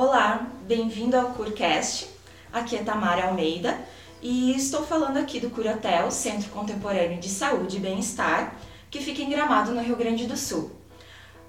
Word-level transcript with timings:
Olá, 0.00 0.46
bem-vindo 0.62 1.16
ao 1.16 1.30
CurCast. 1.30 2.08
Aqui 2.52 2.76
é 2.76 2.84
Tamara 2.84 3.24
Almeida 3.24 3.76
e 4.22 4.54
estou 4.54 4.86
falando 4.86 5.16
aqui 5.16 5.40
do 5.40 5.50
Curatel, 5.50 6.08
Centro 6.12 6.50
Contemporâneo 6.50 7.18
de 7.18 7.28
Saúde 7.28 7.78
e 7.78 7.80
Bem-Estar, 7.80 8.54
que 8.92 9.00
fica 9.00 9.22
em 9.22 9.28
Gramado, 9.28 9.72
no 9.72 9.82
Rio 9.82 9.96
Grande 9.96 10.24
do 10.28 10.36
Sul. 10.36 10.70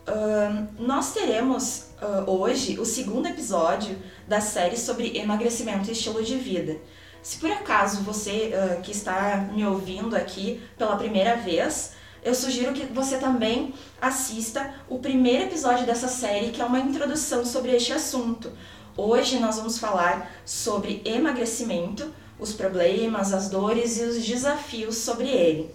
Uh, 0.07 0.68
nós 0.80 1.14
teremos 1.14 1.91
uh, 2.02 2.27
hoje 2.27 2.80
o 2.80 2.86
segundo 2.86 3.27
episódio 3.27 3.96
da 4.27 4.41
série 4.41 4.77
sobre 4.77 5.16
emagrecimento 5.16 5.88
e 5.88 5.91
estilo 5.91 6.23
de 6.23 6.36
vida. 6.36 6.77
Se 7.21 7.38
por 7.38 7.52
acaso 7.52 8.02
você 8.02 8.52
uh, 8.52 8.81
que 8.81 8.91
está 8.91 9.47
me 9.54 9.63
ouvindo 9.63 10.16
aqui 10.16 10.59
pela 10.75 10.95
primeira 10.95 11.36
vez, 11.36 11.93
eu 12.23 12.36
sugiro 12.36 12.73
que 12.73 12.86
você 12.86 13.18
também 13.18 13.73
assista 14.01 14.73
o 14.89 15.00
primeiro 15.00 15.43
episódio 15.43 15.86
dessa 15.86 16.07
série, 16.07 16.51
que 16.51 16.61
é 16.61 16.65
uma 16.65 16.79
introdução 16.79 17.46
sobre 17.46 17.75
este 17.75 17.93
assunto. 17.93 18.51
Hoje 18.96 19.39
nós 19.39 19.55
vamos 19.55 19.77
falar 19.77 20.32
sobre 20.46 21.01
emagrecimento, 21.05 22.13
os 22.37 22.54
problemas, 22.54 23.33
as 23.33 23.50
dores 23.50 24.00
e 24.00 24.04
os 24.04 24.25
desafios 24.25 24.97
sobre 24.97 25.27
ele. 25.27 25.69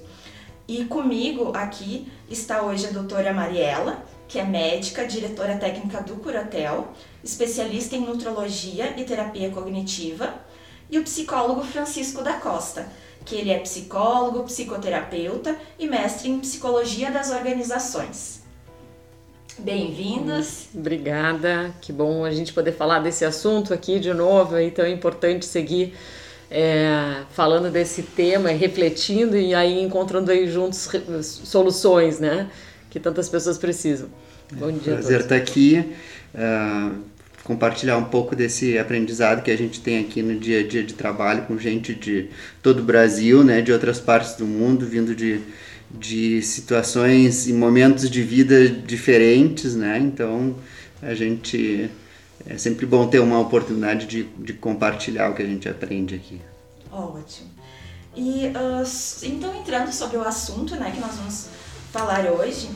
E 0.67 0.85
comigo 0.85 1.53
aqui 1.55 2.11
está 2.29 2.63
hoje 2.63 2.87
a 2.87 2.91
doutora 2.91 3.33
Mariela, 3.33 4.03
que 4.27 4.39
é 4.39 4.45
médica, 4.45 5.07
diretora 5.07 5.57
técnica 5.57 6.03
do 6.03 6.17
Curatel, 6.17 6.89
especialista 7.23 7.97
em 7.97 8.01
nutrologia 8.01 8.95
e 8.99 9.05
terapia 9.05 9.51
cognitiva, 9.51 10.35
e 10.91 10.99
o 10.99 11.03
psicólogo 11.03 11.63
Francisco 11.65 12.23
da 12.23 12.35
Costa, 12.35 12.87
que 13.25 13.35
ele 13.37 13.51
é 13.51 13.59
psicólogo, 13.59 14.45
psicoterapeuta 14.45 15.57
e 15.79 15.87
mestre 15.87 16.29
em 16.29 16.39
psicologia 16.39 17.11
das 17.11 17.31
organizações. 17.31 18.43
Bem-vindos. 19.59 20.67
Obrigada, 20.75 21.73
que 21.81 21.93
bom 21.93 22.25
a 22.25 22.31
gente 22.31 22.53
poder 22.53 22.73
falar 22.73 22.99
desse 22.99 23.25
assunto 23.25 23.73
aqui 23.73 23.99
de 24.01 24.13
novo, 24.13 24.57
é 24.57 24.69
tão 24.71 24.87
importante 24.87 25.47
seguir 25.47 25.95
é, 26.51 27.23
falando 27.31 27.71
desse 27.71 28.03
tema, 28.03 28.51
refletindo 28.51 29.37
e 29.37 29.55
aí 29.55 29.81
encontrando 29.81 30.31
aí 30.31 30.51
juntos 30.51 30.89
soluções, 31.23 32.19
né, 32.19 32.51
que 32.91 32.99
tantas 32.99 33.29
pessoas 33.29 33.57
precisam. 33.57 34.09
Bom 34.53 34.73
dia. 34.73 34.95
Prazer 34.95 35.21
estar 35.21 35.37
aqui. 35.37 35.95
Uh 36.35 37.14
compartilhar 37.45 37.99
um 37.99 38.05
pouco 38.05 38.35
desse 38.35 38.79
aprendizado 38.79 39.43
que 39.43 39.51
a 39.51 39.57
gente 39.57 39.81
tem 39.81 40.01
aqui 40.01 40.23
no 40.23 40.39
dia 40.39 40.61
a 40.61 40.67
dia 40.67 40.83
de 40.83 40.95
trabalho 40.95 41.43
com 41.43 41.59
gente 41.59 41.95
de 41.95 42.31
todo 42.63 42.81
o 42.81 42.83
Brasil, 42.83 43.45
né, 43.45 43.61
de 43.61 43.71
outras 43.71 44.01
partes 44.01 44.35
do 44.35 44.47
mundo, 44.47 44.87
vindo 44.87 45.15
de, 45.15 45.43
de 45.91 46.41
situações 46.43 47.47
e 47.47 47.53
momentos 47.53 48.09
de 48.09 48.23
vida 48.23 48.69
diferentes, 48.69 49.77
né? 49.77 49.99
Então, 49.99 50.57
a 51.03 51.15
gente 51.15 51.91
é 52.47 52.57
sempre 52.57 52.87
bom 52.87 53.07
ter 53.07 53.21
uma 53.21 53.39
oportunidade 53.39 54.07
de, 54.07 54.25
de 54.25 54.55
compartilhar 54.55 55.31
o 55.31 55.35
que 55.35 55.43
a 55.43 55.47
gente 55.47 55.69
aprende 55.69 56.15
aqui. 56.15 56.41
Ótimo. 56.91 57.51
E 58.17 58.47
uh, 58.49 59.27
então 59.27 59.55
entrando 59.55 59.93
sobre 59.93 60.17
o 60.17 60.23
assunto, 60.23 60.77
né, 60.77 60.93
que 60.95 61.01
nós 61.01 61.17
vamos 61.17 61.49
falar 61.93 62.25
hoje, 62.31 62.69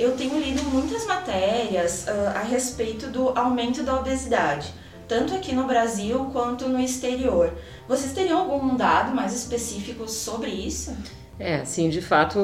eu 0.00 0.16
tenho 0.16 0.40
lido 0.40 0.62
muitas 0.64 1.06
matérias 1.06 2.06
uh, 2.06 2.36
a 2.36 2.42
respeito 2.42 3.08
do 3.08 3.28
aumento 3.38 3.82
da 3.82 3.98
obesidade, 3.98 4.72
tanto 5.06 5.34
aqui 5.34 5.54
no 5.54 5.66
Brasil 5.66 6.30
quanto 6.32 6.68
no 6.68 6.80
exterior. 6.80 7.52
Vocês 7.86 8.12
teriam 8.12 8.38
algum 8.38 8.76
dado 8.76 9.14
mais 9.14 9.34
específico 9.34 10.08
sobre 10.08 10.50
isso? 10.50 10.96
É, 11.38 11.64
sim, 11.64 11.88
de 11.88 12.02
fato, 12.02 12.38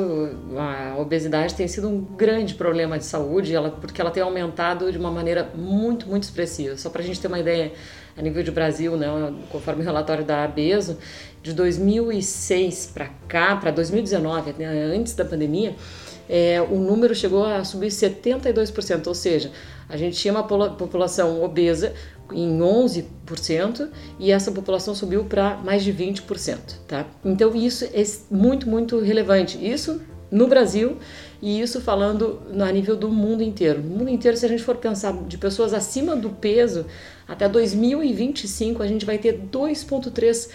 a 0.59 0.97
obesidade 0.99 1.55
tem 1.55 1.69
sido 1.69 1.89
um 1.89 2.01
grande 2.01 2.55
problema 2.55 2.99
de 2.99 3.05
saúde, 3.05 3.55
ela, 3.55 3.71
porque 3.71 4.01
ela 4.01 4.11
tem 4.11 4.23
aumentado 4.23 4.91
de 4.91 4.97
uma 4.97 5.11
maneira 5.11 5.51
muito, 5.55 6.09
muito 6.09 6.23
expressiva. 6.23 6.77
Só 6.79 6.89
para 6.89 7.03
a 7.03 7.05
gente 7.05 7.21
ter 7.21 7.29
uma 7.29 7.39
ideia, 7.39 7.73
a 8.17 8.23
nível 8.23 8.43
de 8.43 8.51
Brasil, 8.51 8.97
né, 8.97 9.07
conforme 9.51 9.83
o 9.83 9.85
relatório 9.85 10.25
da 10.25 10.45
ABESO, 10.45 10.99
de 11.43 11.53
2006 11.53 12.91
para 12.95 13.11
cá, 13.29 13.57
para 13.57 13.71
2019, 13.71 14.55
né, 14.59 14.67
antes 14.67 15.15
da 15.15 15.27
pandemia, 15.27 15.77
é, 16.29 16.61
o 16.61 16.77
número 16.77 17.15
chegou 17.15 17.45
a 17.45 17.65
subir 17.65 17.89
72%, 17.89 19.07
ou 19.07 19.15
seja, 19.15 19.51
a 19.89 19.97
gente 19.97 20.17
tinha 20.17 20.33
uma 20.33 20.43
população 20.43 21.43
obesa 21.43 21.95
em 22.33 22.59
11% 22.59 23.89
e 24.19 24.33
essa 24.33 24.51
população 24.51 24.95
subiu 24.95 25.25
para 25.25 25.57
mais 25.59 25.85
de 25.85 25.93
20%, 25.93 26.59
tá? 26.89 27.07
Então 27.25 27.55
isso 27.55 27.85
é 27.85 28.03
muito, 28.31 28.69
muito 28.69 28.99
relevante. 28.99 29.59
Isso 29.65 30.01
no 30.31 30.49
Brasil 30.49 30.97
e 31.41 31.61
isso 31.61 31.81
falando 31.81 32.43
a 32.59 32.73
nível 32.73 32.97
do 32.97 33.09
mundo 33.09 33.43
inteiro. 33.43 33.81
No 33.81 33.99
mundo 33.99 34.11
inteiro, 34.11 34.37
se 34.37 34.45
a 34.45 34.49
gente 34.49 34.63
for 34.63 34.77
pensar 34.77 35.13
de 35.25 35.39
pessoas 35.39 35.73
acima 35.73 36.17
do 36.17 36.31
peso, 36.31 36.87
até 37.29 37.49
2025 37.49 38.83
a 38.83 38.87
gente 38.87 39.07
vai 39.07 39.19
ter 39.19 39.39
2,3 39.53 40.51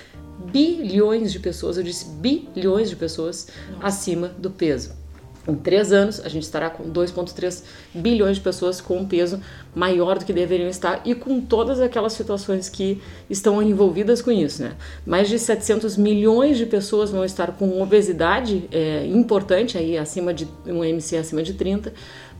bilhões 0.52 1.31
de 1.31 1.40
pessoas, 1.40 1.78
eu 1.78 1.84
disse 1.84 2.06
bilhões 2.06 2.90
de 2.90 2.96
pessoas 2.96 3.48
Nossa. 3.74 3.88
acima 3.88 4.28
do 4.28 4.50
peso. 4.50 5.00
Em 5.47 5.56
três 5.56 5.91
anos, 5.91 6.19
a 6.24 6.29
gente 6.29 6.44
estará 6.44 6.69
com 6.69 6.84
2,3 6.91 7.63
bilhões 7.96 8.38
de 8.38 8.44
pessoas 8.44 8.79
com 8.79 8.97
um 8.97 9.06
peso 9.06 9.41
maior 9.74 10.19
do 10.19 10.25
que 10.25 10.31
deveriam 10.31 10.69
estar 10.69 11.02
e 11.03 11.16
com 11.16 11.41
todas 11.41 11.79
aquelas 11.79 12.13
situações 12.13 12.69
que 12.69 13.02
estão 13.28 13.62
envolvidas 13.62 14.22
com 14.22 14.31
isso. 14.31 14.62
Né? 14.62 14.74
Mais 15.03 15.28
de 15.28 15.40
700 15.40 15.97
milhões 15.97 16.57
de 16.57 16.68
pessoas 16.68 17.09
vão 17.09 17.25
estar 17.25 17.53
com 17.53 17.81
obesidade 17.81 18.69
é, 18.72 19.07
importante, 19.07 19.80
aí 19.80 19.97
acima 19.97 20.31
de 20.31 20.47
um 20.68 20.84
MC 20.84 21.18
acima 21.18 21.41
de 21.41 21.53
30, 21.53 21.91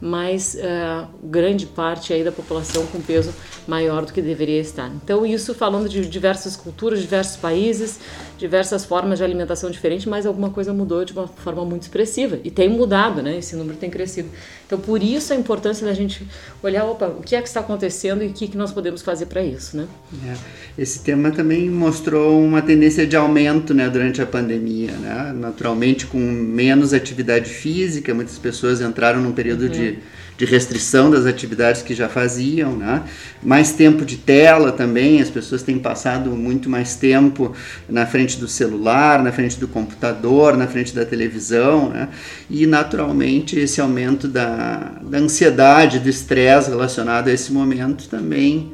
mas 0.02 0.56
uh, 0.56 1.08
grande 1.24 1.68
parte 1.68 2.12
aí 2.12 2.24
da 2.24 2.32
população 2.32 2.86
com 2.88 3.00
peso 3.00 3.32
maior 3.68 4.04
do 4.06 4.12
que 4.12 4.22
deveria 4.22 4.60
estar. 4.60 4.92
Então 5.04 5.26
isso 5.26 5.54
falando 5.54 5.88
de 5.88 6.06
diversas 6.06 6.56
culturas, 6.56 7.00
diversos 7.00 7.38
países, 7.38 8.00
diversas 8.38 8.84
formas 8.84 9.20
de 9.20 9.24
alimentação 9.24 9.70
diferentes, 9.70 10.08
mas 10.08 10.26
alguma 10.26 10.50
coisa 10.50 10.74
mudou 10.74 11.06
de 11.06 11.14
uma 11.14 11.28
forma 11.28 11.64
muito 11.64 11.84
expressiva 11.84 12.40
e 12.44 12.50
tem 12.50 12.68
mudado, 12.68 13.22
né? 13.22 13.38
Esse 13.38 13.56
número 13.56 13.78
tem 13.78 13.90
crescido. 13.90 14.30
Então 14.66 14.80
por 14.80 15.04
isso 15.04 15.32
a 15.32 15.36
importância 15.36 15.86
da 15.86 15.94
gente 15.94 16.28
olhar, 16.64 16.86
opa, 16.86 17.08
o 17.08 17.22
que 17.22 17.36
é 17.36 17.42
que 17.42 17.48
está 17.48 17.60
acontecendo 17.60 18.24
e 18.24 18.28
o 18.28 18.34
que, 18.34 18.48
que 18.48 18.58
nós 18.58 18.72
podemos 18.72 19.04
fazer 19.04 19.28
para 19.28 19.44
isso, 19.44 19.78
né? 19.78 19.88
É. 20.28 20.36
Esse 20.82 21.04
tema 21.04 21.30
também 21.30 21.70
mostrou 21.70 22.42
uma 22.42 22.62
tendência 22.62 23.06
de 23.06 23.16
aumento, 23.16 23.74
né, 23.74 23.90
durante 23.90 24.22
a 24.22 24.26
pandemia, 24.26 24.94
né? 24.94 25.34
Naturalmente 25.36 26.08
com 26.08 26.18
menos 26.18 26.94
atividade 26.94 27.50
física, 27.50 28.14
muitas 28.14 28.40
pessoas 28.40 28.82
entraram 28.82 29.22
num 29.22 29.34
período 29.34 29.66
uhum. 29.66 29.70
de 29.70 29.91
de, 30.38 30.46
restrição 30.46 31.12
das 31.12 31.26
atividades 31.26 31.84
que 31.84 31.94
já 31.94 32.10
faziam, 32.10 32.76
né? 32.76 33.04
mais 33.44 33.74
tempo 33.74 34.04
de 34.04 34.18
tela 34.18 34.72
também, 34.72 35.22
as 35.22 35.30
pessoas 35.30 35.62
têm 35.62 35.78
passado 35.78 36.32
muito 36.32 36.70
mais 36.70 36.96
tempo 36.96 37.54
na 37.88 38.08
frente 38.08 38.40
do 38.40 38.48
celular, 38.48 39.22
na 39.22 39.32
frente 39.32 39.60
do 39.60 39.68
computador, 39.68 40.58
na 40.58 40.68
frente 40.68 40.96
da 40.96 41.06
televisão, 41.06 41.90
né? 41.90 42.10
e 42.50 42.66
naturalmente 42.66 43.60
esse 43.60 43.80
aumento 43.80 44.28
da, 44.28 44.94
da 45.04 45.20
ansiedade, 45.20 46.00
do 46.00 46.10
estresse 46.10 46.70
relacionado 46.70 47.28
a 47.28 47.32
esse 47.32 47.52
momento 47.52 48.08
também 48.10 48.74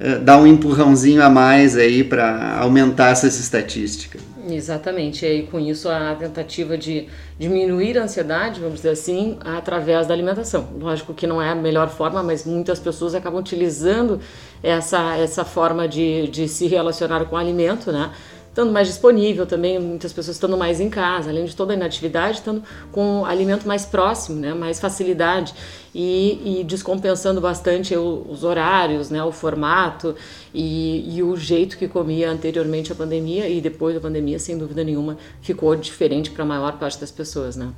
uh, 0.00 0.20
dá 0.22 0.38
um 0.38 0.46
empurrãozinho 0.46 1.22
a 1.22 1.28
mais 1.28 1.76
aí 1.76 2.04
para 2.04 2.58
aumentar 2.58 3.10
essas 3.10 3.40
estatísticas. 3.40 4.37
Exatamente, 4.50 5.26
e 5.26 5.28
aí 5.28 5.42
com 5.46 5.60
isso 5.60 5.88
a 5.90 6.14
tentativa 6.14 6.76
de 6.78 7.06
diminuir 7.38 7.98
a 7.98 8.04
ansiedade, 8.04 8.60
vamos 8.60 8.76
dizer 8.76 8.90
assim, 8.90 9.36
através 9.40 10.06
da 10.06 10.14
alimentação. 10.14 10.68
Lógico 10.80 11.12
que 11.12 11.26
não 11.26 11.40
é 11.40 11.50
a 11.50 11.54
melhor 11.54 11.88
forma, 11.90 12.22
mas 12.22 12.46
muitas 12.46 12.78
pessoas 12.80 13.14
acabam 13.14 13.40
utilizando 13.40 14.20
essa, 14.62 15.16
essa 15.16 15.44
forma 15.44 15.86
de, 15.86 16.28
de 16.28 16.48
se 16.48 16.66
relacionar 16.66 17.24
com 17.26 17.36
o 17.36 17.38
alimento, 17.38 17.92
né? 17.92 18.10
Estando 18.58 18.72
mais 18.72 18.88
disponível 18.88 19.46
também, 19.46 19.78
muitas 19.78 20.12
pessoas 20.12 20.34
estando 20.34 20.58
mais 20.58 20.80
em 20.80 20.90
casa, 20.90 21.30
além 21.30 21.44
de 21.44 21.54
toda 21.54 21.72
a 21.72 21.76
inatividade, 21.76 22.38
estando 22.38 22.60
com 22.90 23.24
alimento 23.24 23.68
mais 23.68 23.86
próximo, 23.86 24.40
né, 24.40 24.52
mais 24.52 24.80
facilidade 24.80 25.54
e, 25.94 26.58
e 26.60 26.64
descompensando 26.64 27.40
bastante 27.40 27.96
os 27.96 28.42
horários, 28.42 29.10
né, 29.10 29.22
o 29.22 29.30
formato 29.30 30.16
e, 30.52 31.16
e, 31.16 31.22
o 31.22 31.36
jeito 31.36 31.78
que 31.78 31.86
comia 31.86 32.28
anteriormente 32.32 32.90
à 32.90 32.96
pandemia 32.96 33.48
e 33.48 33.60
depois 33.60 33.94
da 33.94 34.00
pandemia, 34.00 34.40
sem 34.40 34.58
dúvida 34.58 34.82
nenhuma, 34.82 35.16
ficou 35.40 35.76
diferente 35.76 36.32
para 36.32 36.42
a 36.42 36.46
maior 36.46 36.78
parte 36.78 36.98
das 36.98 37.12
pessoas, 37.12 37.54
né? 37.54 37.72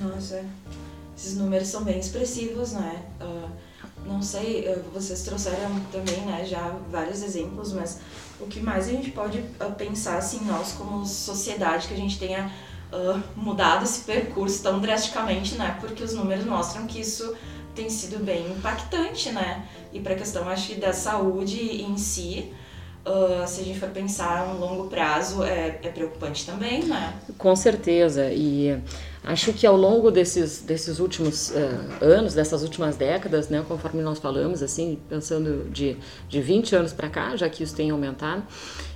Nossa, 0.00 0.44
esses 1.16 1.36
números 1.36 1.66
são 1.66 1.82
bem 1.82 1.98
expressivos, 1.98 2.70
né? 2.70 3.02
Uh, 3.20 3.48
não 4.06 4.22
sei, 4.22 4.72
vocês 4.94 5.22
trouxeram 5.22 5.80
também, 5.90 6.20
né, 6.20 6.44
já 6.44 6.76
vários 6.88 7.22
exemplos, 7.24 7.72
mas 7.72 7.98
o 8.40 8.46
que 8.46 8.60
mais 8.60 8.88
a 8.88 8.90
gente 8.90 9.10
pode 9.10 9.38
uh, 9.38 9.72
pensar, 9.76 10.18
assim, 10.18 10.44
nós 10.44 10.72
como 10.72 11.04
sociedade, 11.06 11.88
que 11.88 11.94
a 11.94 11.96
gente 11.96 12.18
tenha 12.18 12.50
uh, 12.92 13.22
mudado 13.36 13.84
esse 13.84 14.00
percurso 14.00 14.62
tão 14.62 14.80
drasticamente, 14.80 15.54
né? 15.56 15.76
Porque 15.80 16.02
os 16.02 16.14
números 16.14 16.44
mostram 16.44 16.86
que 16.86 17.00
isso 17.00 17.34
tem 17.74 17.90
sido 17.90 18.24
bem 18.24 18.46
impactante, 18.50 19.30
né? 19.30 19.64
E 19.92 20.00
para 20.00 20.14
a 20.14 20.16
questão, 20.16 20.48
acho 20.48 20.68
que 20.68 20.74
da 20.80 20.92
saúde 20.92 21.82
em 21.82 21.96
si, 21.96 22.52
uh, 23.06 23.46
se 23.46 23.60
a 23.60 23.64
gente 23.64 23.78
for 23.78 23.90
pensar 23.90 24.46
no 24.48 24.58
longo 24.58 24.88
prazo, 24.88 25.42
é, 25.42 25.78
é 25.82 25.88
preocupante 25.88 26.44
também, 26.44 26.84
né? 26.84 27.14
Com 27.38 27.54
certeza. 27.54 28.30
E 28.32 28.78
acho 29.26 29.52
que 29.52 29.66
ao 29.66 29.76
longo 29.76 30.10
desses, 30.10 30.62
desses 30.62 31.00
últimos 31.00 31.50
uh, 31.50 32.04
anos, 32.04 32.32
dessas 32.32 32.62
últimas 32.62 32.96
décadas, 32.96 33.48
né, 33.48 33.62
conforme 33.66 34.00
nós 34.00 34.20
falamos, 34.20 34.62
assim, 34.62 34.98
pensando 35.08 35.68
de, 35.70 35.96
de 36.28 36.40
20 36.40 36.76
anos 36.76 36.92
para 36.92 37.08
cá, 37.08 37.36
já 37.36 37.48
que 37.48 37.64
isso 37.64 37.74
tem 37.74 37.90
aumentado, 37.90 38.44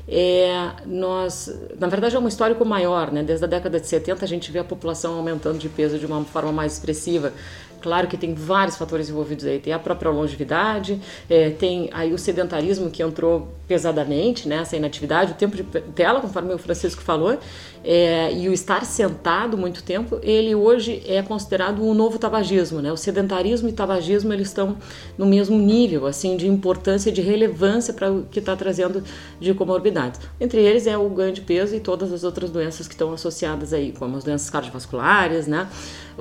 é, 0.09 0.71
nós, 0.87 1.53
na 1.79 1.87
verdade 1.89 2.17
é 2.17 2.19
um 2.19 2.27
histórico 2.27 2.65
maior, 2.65 3.13
né? 3.13 3.23
Desde 3.23 3.45
a 3.45 3.49
década 3.49 3.79
de 3.79 3.87
70 3.87 4.25
a 4.25 4.29
gente 4.29 4.51
vê 4.51 4.59
a 4.59 4.65
população 4.65 5.15
aumentando 5.15 5.59
de 5.59 5.69
peso 5.69 5.99
de 5.99 6.07
uma 6.07 6.25
forma 6.25 6.51
mais 6.51 6.73
expressiva. 6.73 7.33
Claro 7.81 8.09
que 8.09 8.17
tem 8.17 8.35
vários 8.35 8.77
fatores 8.77 9.09
envolvidos 9.09 9.45
aí. 9.45 9.59
Tem 9.59 9.73
a 9.73 9.79
própria 9.79 10.11
longevidade, 10.11 11.01
é, 11.29 11.51
tem 11.51 11.89
aí 11.93 12.13
o 12.13 12.19
sedentarismo 12.19 12.91
que 12.91 13.03
entrou 13.03 13.49
pesadamente, 13.67 14.49
né? 14.49 14.57
Essa 14.57 14.77
inatividade, 14.77 15.33
o 15.33 15.35
tempo 15.35 15.57
de 15.57 15.63
tela, 15.63 16.21
conforme 16.21 16.53
o 16.53 16.59
Francisco 16.59 17.03
falou, 17.03 17.39
é, 17.83 18.33
e 18.33 18.49
o 18.49 18.53
estar 18.53 18.85
sentado 18.85 19.57
muito 19.57 19.83
tempo, 19.83 20.19
ele 20.23 20.55
hoje 20.55 21.03
é 21.07 21.23
considerado 21.23 21.83
um 21.83 21.95
novo 21.95 22.19
tabagismo, 22.19 22.83
né? 22.83 22.93
O 22.93 22.97
sedentarismo 22.97 23.69
e 23.69 23.73
tabagismo 23.73 24.33
eles 24.33 24.49
estão 24.49 24.77
no 25.17 25.25
mesmo 25.25 25.57
nível, 25.57 26.07
assim, 26.07 26.37
de 26.37 26.47
importância 26.47 27.11
e 27.11 27.13
de 27.13 27.21
relevância 27.21 27.95
para 27.95 28.11
o 28.11 28.25
que 28.25 28.41
está 28.41 28.55
trazendo 28.57 29.03
de 29.41 29.55
comorbidades. 29.55 30.21
Entre 30.41 30.61
eles 30.61 30.87
é 30.87 30.99
o 30.99 31.09
ganho 31.09 31.33
de 31.33 31.41
peso 31.41 31.75
e 31.75 31.81
todas 31.81 32.13
as 32.13 32.25
outras 32.25 32.51
doenças 32.51 32.87
que 32.87 32.95
estão 32.95 33.13
associadas 33.13 33.73
aí, 33.73 33.93
como 33.93 34.17
as 34.17 34.25
doenças 34.25 34.51
cardiovasculares, 34.51 35.47
né? 35.47 35.69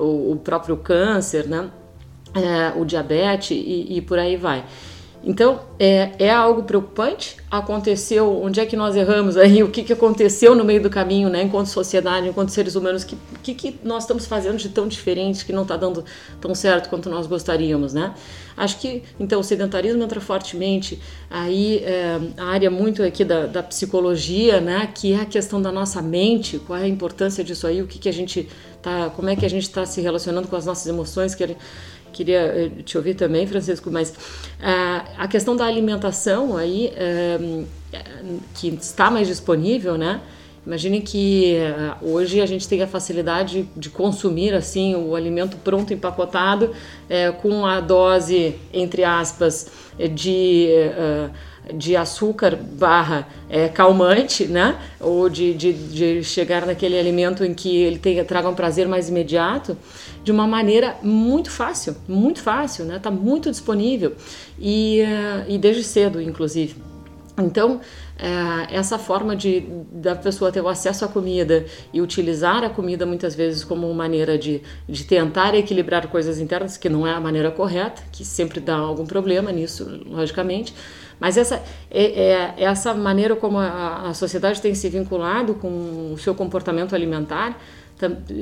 O, 0.00 0.36
próprio 0.36 0.76
câncer, 0.76 1.46
né? 1.46 1.70
É, 2.34 2.78
o 2.78 2.84
diabetes 2.84 3.50
e, 3.50 3.96
e 3.96 4.00
por 4.00 4.18
aí 4.18 4.36
vai. 4.36 4.64
Então, 5.22 5.60
é, 5.78 6.12
é 6.18 6.30
algo 6.30 6.62
preocupante? 6.62 7.36
Aconteceu, 7.50 8.42
onde 8.42 8.58
é 8.58 8.64
que 8.64 8.74
nós 8.74 8.96
erramos 8.96 9.36
aí? 9.36 9.62
O 9.62 9.70
que, 9.70 9.82
que 9.82 9.92
aconteceu 9.92 10.54
no 10.54 10.64
meio 10.64 10.82
do 10.82 10.88
caminho, 10.88 11.28
né? 11.28 11.42
Enquanto 11.42 11.66
sociedade, 11.66 12.28
enquanto 12.28 12.48
seres 12.48 12.74
humanos, 12.74 13.02
o 13.02 13.06
que, 13.06 13.18
que, 13.42 13.54
que, 13.54 13.80
nós 13.84 14.04
estamos 14.04 14.24
fazendo 14.24 14.56
de 14.56 14.70
tão 14.70 14.88
diferente 14.88 15.44
que 15.44 15.52
não 15.52 15.62
está 15.62 15.76
dando 15.76 16.04
tão 16.40 16.54
certo 16.54 16.88
quanto 16.88 17.10
nós 17.10 17.26
gostaríamos, 17.26 17.92
né? 17.92 18.14
Acho 18.56 18.78
que, 18.78 19.02
então, 19.18 19.40
o 19.40 19.44
sedentarismo 19.44 20.02
entra 20.02 20.20
fortemente 20.20 20.98
aí, 21.30 21.78
é, 21.84 22.18
a 22.38 22.44
área 22.44 22.70
muito 22.70 23.02
aqui 23.02 23.24
da, 23.24 23.46
da, 23.46 23.62
psicologia, 23.62 24.60
né? 24.60 24.88
Que 24.94 25.12
é 25.12 25.20
a 25.20 25.26
questão 25.26 25.60
da 25.60 25.70
nossa 25.70 26.00
mente, 26.00 26.58
qual 26.58 26.78
é 26.78 26.84
a 26.84 26.88
importância 26.88 27.44
disso 27.44 27.66
aí, 27.66 27.82
o 27.82 27.86
que, 27.86 27.98
que 27.98 28.08
a 28.08 28.12
gente 28.12 28.48
tá, 28.80 29.10
como 29.10 29.28
é 29.28 29.36
que 29.36 29.44
a 29.44 29.50
gente 29.50 29.64
está 29.64 29.84
se 29.84 30.00
relacionando 30.00 30.48
com 30.48 30.56
as 30.56 30.64
nossas 30.64 30.86
emoções, 30.86 31.34
que 31.34 31.44
queria 32.10 32.40
eh, 32.40 32.70
te 32.84 32.96
ouvir 32.96 33.14
também, 33.14 33.46
Francisco, 33.46 33.90
mas 33.90 34.10
uh, 34.10 35.10
a 35.16 35.28
questão 35.28 35.56
da 35.56 35.64
alimentação 35.64 36.56
aí, 36.56 36.92
uh, 36.92 37.66
que 38.54 38.68
está 38.68 39.10
mais 39.10 39.26
disponível, 39.26 39.96
né? 39.96 40.20
Imagine 40.66 41.00
que 41.00 41.56
uh, 42.02 42.10
hoje 42.10 42.40
a 42.40 42.46
gente 42.46 42.68
tem 42.68 42.82
a 42.82 42.86
facilidade 42.86 43.68
de 43.76 43.88
consumir 43.88 44.54
assim 44.54 44.94
o 44.94 45.16
alimento 45.16 45.56
pronto 45.56 45.92
empacotado 45.92 46.72
com 47.40 47.64
a 47.64 47.80
dose 47.80 48.54
entre 48.72 49.02
aspas 49.02 49.70
de 50.14 50.68
de 51.74 51.96
açúcar 51.96 52.56
barra 52.56 53.26
é, 53.48 53.68
calmante, 53.68 54.46
né? 54.46 54.76
Ou 54.98 55.28
de, 55.28 55.54
de, 55.54 55.72
de, 55.72 56.24
chegar 56.24 56.66
naquele 56.66 56.98
alimento 56.98 57.44
em 57.44 57.54
que 57.54 57.76
ele 57.76 57.98
traga 58.24 58.48
um 58.48 58.54
prazer 58.54 58.88
mais 58.88 59.08
imediato, 59.08 59.76
de 60.22 60.30
uma 60.30 60.46
maneira 60.46 60.96
muito 61.02 61.50
fácil, 61.50 61.96
muito 62.06 62.42
fácil, 62.42 62.84
né? 62.84 62.98
Tá 62.98 63.10
muito 63.10 63.50
disponível 63.50 64.14
e, 64.58 65.02
uh, 65.02 65.50
e 65.50 65.58
desde 65.58 65.82
cedo, 65.82 66.20
inclusive. 66.20 66.76
Então, 67.38 67.80
é, 68.18 68.76
essa 68.76 68.98
forma 68.98 69.34
de 69.34 69.60
da 69.90 70.14
pessoa 70.14 70.52
ter 70.52 70.60
o 70.60 70.68
acesso 70.68 71.06
à 71.06 71.08
comida 71.08 71.64
e 71.90 72.02
utilizar 72.02 72.62
a 72.62 72.68
comida 72.68 73.06
muitas 73.06 73.34
vezes 73.34 73.64
como 73.64 73.92
maneira 73.94 74.36
de, 74.36 74.62
de 74.86 75.04
tentar 75.04 75.54
equilibrar 75.54 76.06
coisas 76.08 76.38
internas, 76.38 76.76
que 76.76 76.88
não 76.88 77.06
é 77.06 77.12
a 77.12 77.20
maneira 77.20 77.50
correta, 77.50 78.02
que 78.12 78.22
sempre 78.24 78.60
dá 78.60 78.76
algum 78.76 79.06
problema 79.06 79.50
nisso, 79.50 80.02
logicamente, 80.06 80.74
mas 81.18 81.38
essa, 81.38 81.62
é, 81.90 82.04
é, 82.04 82.54
essa 82.58 82.92
maneira 82.92 83.34
como 83.34 83.58
a, 83.58 84.08
a 84.08 84.14
sociedade 84.14 84.60
tem 84.60 84.74
se 84.74 84.88
vinculado 84.90 85.54
com 85.54 86.12
o 86.12 86.18
seu 86.18 86.34
comportamento 86.34 86.94
alimentar 86.94 87.58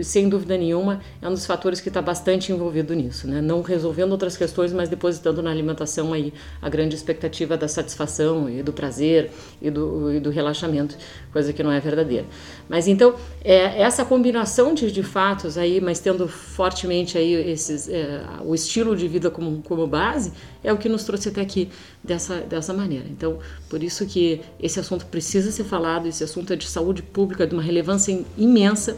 sem 0.02 0.28
dúvida 0.28 0.56
nenhuma, 0.56 1.00
é 1.20 1.28
um 1.28 1.32
dos 1.32 1.46
fatores 1.46 1.80
que 1.80 1.88
está 1.88 2.02
bastante 2.02 2.52
envolvido 2.52 2.94
nisso, 2.94 3.26
né? 3.26 3.40
Não 3.40 3.62
resolvendo 3.62 4.12
outras 4.12 4.36
questões, 4.36 4.72
mas 4.72 4.88
depositando 4.88 5.42
na 5.42 5.50
alimentação 5.50 6.12
aí 6.12 6.32
a 6.60 6.68
grande 6.68 6.94
expectativa 6.94 7.56
da 7.56 7.66
satisfação 7.66 8.48
e 8.48 8.62
do 8.62 8.72
prazer 8.72 9.30
e 9.60 9.70
do, 9.70 10.12
e 10.12 10.20
do 10.20 10.30
relaxamento, 10.30 10.96
coisa 11.32 11.52
que 11.52 11.62
não 11.62 11.72
é 11.72 11.80
verdadeira. 11.80 12.26
Mas 12.68 12.86
então, 12.86 13.14
é, 13.42 13.80
essa 13.80 14.04
combinação 14.04 14.74
de, 14.74 14.92
de 14.92 15.02
fatos 15.02 15.56
aí, 15.56 15.80
mas 15.80 16.00
tendo 16.00 16.28
fortemente 16.28 17.16
aí 17.16 17.32
esses, 17.32 17.88
é, 17.88 18.22
o 18.44 18.54
estilo 18.54 18.94
de 18.94 19.08
vida 19.08 19.30
como, 19.30 19.62
como 19.62 19.86
base, 19.86 20.32
é 20.62 20.72
o 20.72 20.76
que 20.76 20.88
nos 20.88 21.04
trouxe 21.04 21.28
até 21.28 21.40
aqui 21.40 21.68
dessa, 22.02 22.36
dessa 22.40 22.72
maneira. 22.72 23.06
Então, 23.08 23.38
por 23.68 23.82
isso 23.82 24.06
que 24.06 24.40
esse 24.60 24.78
assunto 24.78 25.06
precisa 25.06 25.50
ser 25.50 25.64
falado, 25.64 26.06
esse 26.06 26.22
assunto 26.24 26.52
é 26.52 26.56
de 26.56 26.66
saúde 26.66 27.02
pública, 27.02 27.46
de 27.46 27.54
uma 27.54 27.62
relevância 27.62 28.18
imensa, 28.36 28.96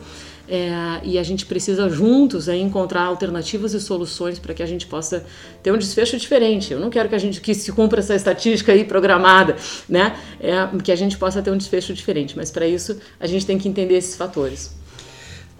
é, 0.50 1.00
e 1.04 1.16
a 1.16 1.22
gente 1.22 1.46
precisa 1.46 1.88
juntos 1.88 2.48
aí, 2.48 2.60
encontrar 2.60 3.02
alternativas 3.02 3.72
e 3.72 3.80
soluções 3.80 4.40
para 4.40 4.52
que 4.52 4.64
a 4.64 4.66
gente 4.66 4.84
possa 4.84 5.24
ter 5.62 5.70
um 5.70 5.78
desfecho 5.78 6.16
diferente. 6.18 6.72
Eu 6.72 6.80
não 6.80 6.90
quero 6.90 7.08
que 7.08 7.14
a 7.14 7.18
gente 7.18 7.40
que 7.40 7.54
se 7.54 7.70
cumpra 7.70 8.00
essa 8.00 8.16
estatística 8.16 8.72
aí 8.72 8.84
programada, 8.84 9.54
né? 9.88 10.16
É, 10.40 10.66
que 10.82 10.90
a 10.90 10.96
gente 10.96 11.16
possa 11.16 11.40
ter 11.40 11.52
um 11.52 11.56
desfecho 11.56 11.94
diferente, 11.94 12.36
mas 12.36 12.50
para 12.50 12.66
isso 12.66 12.98
a 13.20 13.28
gente 13.28 13.46
tem 13.46 13.58
que 13.58 13.68
entender 13.68 13.94
esses 13.94 14.16
fatores. 14.16 14.79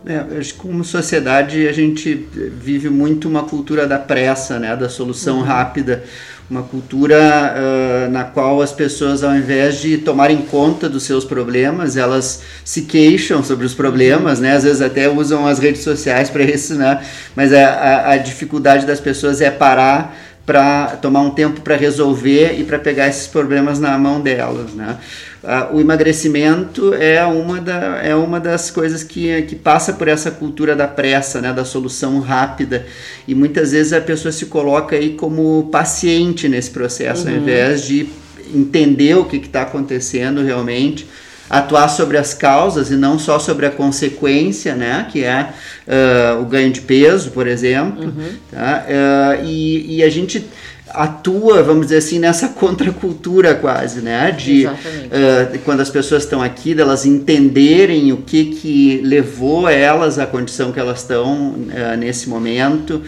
É, 0.07 0.39
acho 0.39 0.55
que 0.55 0.61
como 0.61 0.83
sociedade 0.83 1.69
a 1.69 1.73
gente 1.73 2.15
vive 2.59 2.89
muito 2.89 3.29
uma 3.29 3.43
cultura 3.43 3.87
da 3.87 3.99
pressa, 3.99 4.59
né, 4.59 4.75
da 4.75 4.89
solução 4.89 5.39
uhum. 5.39 5.45
rápida 5.45 6.05
uma 6.51 6.65
cultura 6.65 7.55
uh, 7.57 8.11
na 8.11 8.25
qual 8.25 8.61
as 8.61 8.73
pessoas, 8.73 9.23
ao 9.23 9.37
invés 9.37 9.81
de 9.81 9.99
tomarem 9.99 10.39
conta 10.39 10.89
dos 10.89 11.05
seus 11.05 11.25
problemas, 11.25 11.97
elas 11.97 12.43
se 12.65 12.83
queixam 12.83 13.45
sobre 13.45 13.65
os 13.65 13.73
problemas, 13.73 14.41
né? 14.41 14.57
Às 14.57 14.65
vezes 14.65 14.83
até 14.83 15.09
usam 15.09 15.47
as 15.47 15.61
redes 15.61 15.85
sociais 15.85 16.29
para 16.29 16.43
isso, 16.43 16.75
né? 16.75 17.01
Mas 17.37 17.53
a, 17.53 17.65
a, 17.65 18.11
a 18.13 18.17
dificuldade 18.17 18.85
das 18.85 18.99
pessoas 18.99 19.41
é 19.41 19.49
parar 19.49 20.17
para 20.45 20.97
tomar 20.97 21.21
um 21.21 21.31
tempo 21.31 21.61
para 21.61 21.77
resolver 21.77 22.59
e 22.59 22.65
para 22.65 22.81
pegar 22.81 23.07
esses 23.07 23.29
problemas 23.29 23.79
na 23.79 23.97
mão 23.97 24.21
delas, 24.21 24.73
né? 24.75 24.99
Uh, 25.43 25.77
o 25.77 25.81
emagrecimento 25.81 26.93
é 26.93 27.25
uma, 27.25 27.61
da, 27.61 28.01
é 28.03 28.15
uma 28.15 28.39
das 28.39 28.71
coisas 28.71 29.03
que, 29.03 29.41
que 29.43 29.57
passa 29.57 29.95
por 29.95 30.07
essa 30.07 30.31
cultura 30.31 30.77
da 30.77 30.87
pressa, 30.87 31.41
né, 31.41 31.51
da 31.51 31.65
solução 31.65 32.21
rápida. 32.21 32.85
E 33.27 33.35
muitas 33.35 33.73
vezes 33.73 33.95
a 33.95 34.03
pessoa 34.03 34.33
se 34.33 34.47
coloca 34.47 34.97
aí 34.97 35.15
como 35.15 35.69
paciente 35.73 36.47
nesse 36.47 36.71
processo, 36.71 37.27
uhum. 37.27 37.35
ao 37.35 37.41
invés 37.41 37.87
de 37.87 38.07
entender 38.55 39.17
o 39.17 39.25
que 39.25 39.37
está 39.37 39.63
acontecendo 39.63 40.43
realmente, 40.43 41.07
atuar 41.49 41.89
sobre 41.89 42.17
as 42.17 42.33
causas 42.33 42.91
e 42.91 42.97
não 42.97 43.19
só 43.19 43.39
sobre 43.39 43.67
a 43.67 43.71
consequência, 43.71 44.75
né, 44.75 45.09
que 45.11 45.25
é 45.25 45.49
uh, 45.89 46.41
o 46.41 46.45
ganho 46.45 46.71
de 46.71 46.81
peso, 46.83 47.31
por 47.31 47.49
exemplo. 47.49 48.05
Uhum. 48.05 48.33
Tá? 48.51 48.87
Uh, 48.87 49.45
e, 49.45 49.97
e 49.97 50.03
a 50.03 50.09
gente 50.11 50.47
atua, 50.95 51.63
vamos 51.63 51.87
dizer 51.87 51.99
assim, 51.99 52.19
nessa 52.19 52.49
contracultura 52.55 53.55
quase, 53.55 54.01
né? 54.01 54.31
De 54.31 54.67
uh, 54.67 55.59
quando 55.65 55.81
as 55.81 55.91
pessoas 55.91 56.25
estão 56.25 56.43
aqui, 56.43 56.75
delas 56.75 57.07
entenderem 57.07 58.13
o 58.13 58.19
que 58.19 58.47
que 58.47 59.01
levou 59.05 59.69
elas 59.69 60.19
à 60.19 60.27
condição 60.27 60.73
que 60.73 60.81
elas 60.81 61.01
estão 61.01 61.53
uh, 61.53 61.97
nesse 61.99 62.29
momento 62.29 63.03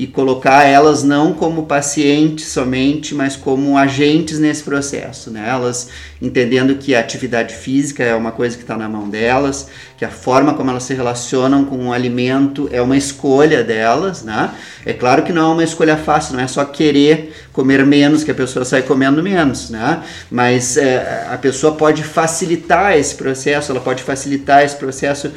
e 0.00 0.06
colocar 0.06 0.64
elas 0.64 1.02
não 1.04 1.34
como 1.34 1.66
pacientes 1.66 2.46
somente, 2.46 3.14
mas 3.14 3.36
como 3.36 3.76
agentes 3.76 4.38
nesse 4.38 4.62
processo, 4.62 5.30
né? 5.30 5.46
Elas 5.46 5.90
entendendo 6.22 6.76
que 6.76 6.94
a 6.94 7.00
atividade 7.00 7.54
física 7.54 8.02
é 8.02 8.14
uma 8.14 8.32
coisa 8.32 8.56
que 8.56 8.62
está 8.62 8.78
na 8.78 8.88
mão 8.88 9.10
delas, 9.10 9.68
que 9.98 10.04
a 10.06 10.08
forma 10.08 10.54
como 10.54 10.70
elas 10.70 10.84
se 10.84 10.94
relacionam 10.94 11.66
com 11.66 11.88
o 11.88 11.92
alimento 11.92 12.66
é 12.72 12.80
uma 12.80 12.96
escolha 12.96 13.62
delas, 13.62 14.22
né? 14.22 14.52
É 14.86 14.94
claro 14.94 15.22
que 15.22 15.34
não 15.34 15.50
é 15.50 15.52
uma 15.52 15.64
escolha 15.64 15.98
fácil, 15.98 16.34
não 16.34 16.42
é 16.42 16.46
só 16.46 16.64
querer 16.64 17.34
comer 17.52 17.84
menos 17.84 18.24
que 18.24 18.30
a 18.30 18.34
pessoa 18.34 18.64
sai 18.64 18.80
comendo 18.80 19.22
menos, 19.22 19.68
né? 19.68 20.02
Mas 20.30 20.78
é, 20.78 21.26
a 21.30 21.36
pessoa 21.36 21.74
pode 21.74 22.02
facilitar 22.02 22.96
esse 22.96 23.14
processo, 23.16 23.70
ela 23.70 23.80
pode 23.80 24.02
facilitar 24.02 24.64
esse 24.64 24.76
processo 24.76 25.30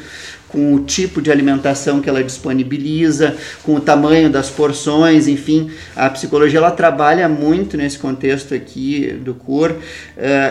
com 0.54 0.72
o 0.72 0.84
tipo 0.84 1.20
de 1.20 1.32
alimentação 1.32 2.00
que 2.00 2.08
ela 2.08 2.22
disponibiliza, 2.22 3.36
com 3.64 3.74
o 3.74 3.80
tamanho 3.80 4.30
das 4.30 4.48
porções, 4.48 5.26
enfim, 5.26 5.72
a 5.96 6.08
psicologia 6.08 6.60
ela 6.60 6.70
trabalha 6.70 7.28
muito 7.28 7.76
nesse 7.76 7.98
contexto 7.98 8.54
aqui 8.54 9.18
do 9.20 9.34
CUR, 9.34 9.72
uh, 9.72 9.76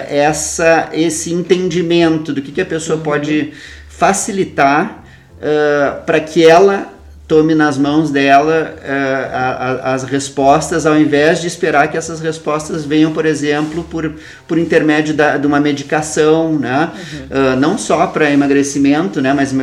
essa, 0.10 0.89
esse 0.91 1.31
entendimento 1.31 2.33
do 2.33 2.41
que, 2.41 2.51
que 2.51 2.60
a 2.60 2.65
pessoa 2.65 3.00
pode 3.00 3.53
facilitar 3.88 5.05
uh, 5.38 6.03
para 6.03 6.19
que 6.19 6.45
ela 6.45 6.92
tome 7.34 7.56
nas 7.56 7.80
mãos 7.80 8.12
dela 8.12 8.75
uh, 8.78 9.36
a, 9.36 9.90
a, 9.90 9.94
as 9.96 10.04
respostas, 10.04 10.86
ao 10.86 10.96
invés 10.96 11.42
de 11.42 11.48
esperar 11.48 11.88
que 11.88 11.98
essas 11.98 12.20
respostas 12.20 12.86
venham, 12.86 13.12
por 13.12 13.25
exemplo, 13.25 13.84
por, 13.86 14.13
por 14.48 14.60
intermédio 14.60 15.16
da, 15.16 15.36
de 15.36 15.48
uma 15.48 15.60
medicação, 15.60 16.60
né? 16.60 16.92
Uhum. 16.94 17.54
Uh, 17.54 17.60
não 17.60 17.75
só 17.75 18.06
para 18.06 18.30
emagrecimento, 18.30 19.20
né? 19.20 19.34
mas 19.34 19.52
uh, 19.52 19.56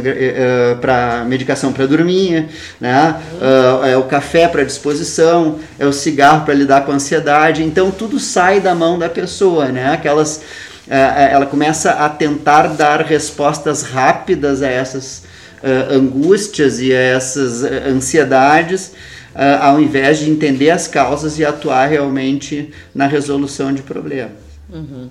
para 0.81 1.25
medicação 1.25 1.73
para 1.73 1.87
dormir, 1.87 2.49
né? 2.81 3.15
Uhum. 3.41 3.85
é 3.85 3.97
o 3.97 4.03
café 4.03 4.49
para 4.49 4.65
disposição, 4.65 5.61
é 5.79 5.87
o 5.87 5.93
cigarro 5.93 6.45
para 6.45 6.55
lidar 6.55 6.85
com 6.85 6.91
a 6.91 6.97
ansiedade. 6.97 7.63
Então 7.63 7.93
tudo 7.93 8.19
sai 8.19 8.59
da 8.59 8.75
mão 8.75 8.99
da 8.99 9.09
pessoa, 9.09 9.67
né? 9.67 9.93
Aquelas, 9.93 10.43
ela 10.89 11.47
começa 11.47 11.93
a 11.93 12.09
tentar 12.09 12.67
dar 12.67 13.03
respostas 13.03 13.85
rápidas 13.85 14.61
a 14.61 14.69
essas 14.69 15.30
uh, 15.63 15.95
angústias 15.95 16.81
e 16.81 16.93
essas 16.93 17.63
uh, 17.63 17.89
ansiedades, 17.89 18.89
uh, 19.35 19.63
ao 19.63 19.81
invés 19.81 20.19
de 20.19 20.31
entender 20.31 20.71
as 20.71 20.87
causas 20.87 21.39
e 21.39 21.45
atuar 21.45 21.87
realmente 21.87 22.73
na 22.95 23.07
resolução 23.07 23.73
de 23.73 23.83
problemas. 23.83 24.33
Uhum. 24.73 25.09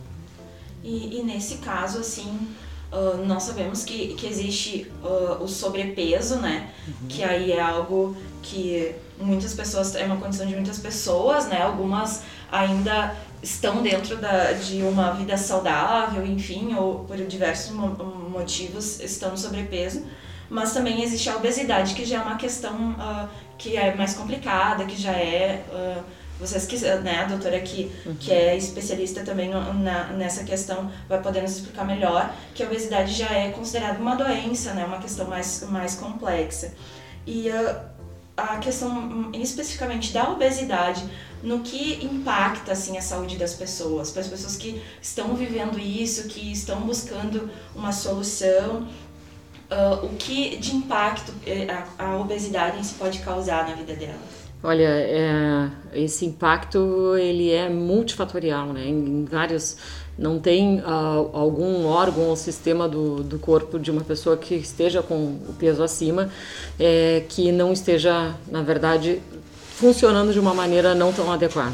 E, 0.84 1.20
e, 1.20 1.24
nesse 1.24 1.58
caso, 1.58 2.00
assim, 2.00 2.48
uh, 2.92 3.26
nós 3.26 3.44
sabemos 3.44 3.84
que, 3.84 4.14
que 4.16 4.28
existe 4.28 4.88
uh, 5.04 5.44
o 5.44 5.48
sobrepeso, 5.48 6.38
né? 6.38 6.70
Uhum. 6.88 7.08
Que 7.08 7.24
aí 7.24 7.52
é 7.52 7.62
algo 7.62 8.16
que 8.42 8.96
muitas 9.20 9.54
pessoas, 9.54 9.96
é 9.96 10.06
uma 10.06 10.18
condição 10.18 10.48
de 10.48 10.56
muitas 10.56 10.80
pessoas, 10.80 11.48
né? 11.48 11.62
Algumas 11.62 12.24
ainda 12.52 13.16
estão 13.44 13.82
dentro 13.82 14.18
da, 14.18 14.54
de 14.54 14.82
uma 14.82 15.12
vida 15.12 15.38
saudável, 15.38 16.26
enfim, 16.26 16.74
ou 16.76 17.06
por 17.06 17.18
diversos 17.18 17.72
motivos 17.72 19.00
estão 19.00 19.32
no 19.32 19.38
sobrepeso 19.38 20.04
mas 20.50 20.74
também 20.74 21.04
existe 21.04 21.30
a 21.30 21.36
obesidade, 21.36 21.94
que 21.94 22.06
já 22.06 22.18
é 22.18 22.22
uma 22.22 22.36
questão 22.36 22.92
uh, 22.92 23.30
que 23.58 23.78
é 23.78 23.94
mais 23.96 24.14
complicada, 24.14 24.86
que 24.86 25.00
já 25.00 25.12
é. 25.12 25.64
Uh, 25.70 26.20
vocês 26.40 26.66
que, 26.66 26.78
né, 26.78 27.20
a 27.20 27.26
doutora 27.26 27.60
que, 27.60 27.92
uhum. 28.06 28.16
que 28.16 28.32
é 28.32 28.56
especialista 28.56 29.24
também 29.24 29.50
na, 29.50 30.06
nessa 30.14 30.46
questão 30.46 30.90
vai 31.10 31.22
poder 31.22 31.42
nos 31.42 31.58
explicar 31.58 31.86
melhor, 31.86 32.34
que 32.56 32.64
a 32.64 32.66
obesidade 32.66 33.14
já 33.14 33.30
é 33.30 33.50
considerada 33.50 34.00
uma 34.00 34.16
doença, 34.16 34.74
né, 34.74 34.86
uma 34.86 35.00
questão 35.00 35.28
mais, 35.28 35.68
mais 35.70 35.96
complexa. 35.96 36.74
E 37.28 37.50
uh, 37.50 37.76
a 38.38 38.58
questão 38.58 38.90
hum, 38.90 39.32
especificamente 39.34 40.14
da 40.14 40.30
obesidade, 40.30 41.04
no 41.44 41.60
que 41.60 42.06
impacta 42.06 42.72
assim 42.72 42.98
a 42.98 43.02
saúde 43.02 43.38
das 43.38 43.54
pessoas, 43.54 44.12
para 44.12 44.22
as 44.22 44.28
pessoas 44.28 44.56
que 44.56 44.82
estão 45.02 45.36
vivendo 45.36 45.78
isso, 45.78 46.28
que 46.28 46.52
estão 46.52 46.82
buscando 46.82 47.50
uma 47.76 47.92
solução 47.92 48.88
uh, 49.72 50.06
o 50.06 50.10
que 50.18 50.58
de 50.58 50.76
impacto 50.76 51.34
eh, 51.46 51.68
a, 51.98 52.06
a 52.06 52.18
obesidade 52.18 52.86
se 52.86 52.96
pode 52.96 53.20
causar 53.20 53.68
na 53.68 53.76
vida 53.76 53.94
dela? 53.94 54.20
Olha, 54.62 54.90
é, 54.90 55.70
esse 55.94 56.26
impacto 56.26 57.16
ele 57.18 57.50
é 57.50 57.70
multifatorial, 57.70 58.74
né? 58.74 58.86
Em, 58.86 59.22
em 59.22 59.26
vários 59.26 59.78
não 60.18 60.38
tem 60.38 60.80
uh, 60.80 61.30
algum 61.32 61.86
órgão 61.86 62.26
ou 62.26 62.36
sistema 62.36 62.88
do, 62.90 63.24
do 63.24 63.40
corpo 63.40 63.80
de 63.80 63.90
uma 63.90 64.02
pessoa 64.02 64.36
que 64.36 64.56
esteja 64.56 65.02
com 65.02 65.16
o 65.16 65.56
peso 65.58 65.82
acima 65.82 66.30
é, 66.78 67.24
que 67.30 67.54
não 67.54 67.72
esteja, 67.72 68.36
na 68.52 68.62
verdade, 68.62 69.22
funcionando 69.78 70.34
de 70.34 70.40
uma 70.40 70.54
maneira 70.54 70.94
não 70.94 71.14
tão 71.14 71.32
adequada. 71.32 71.72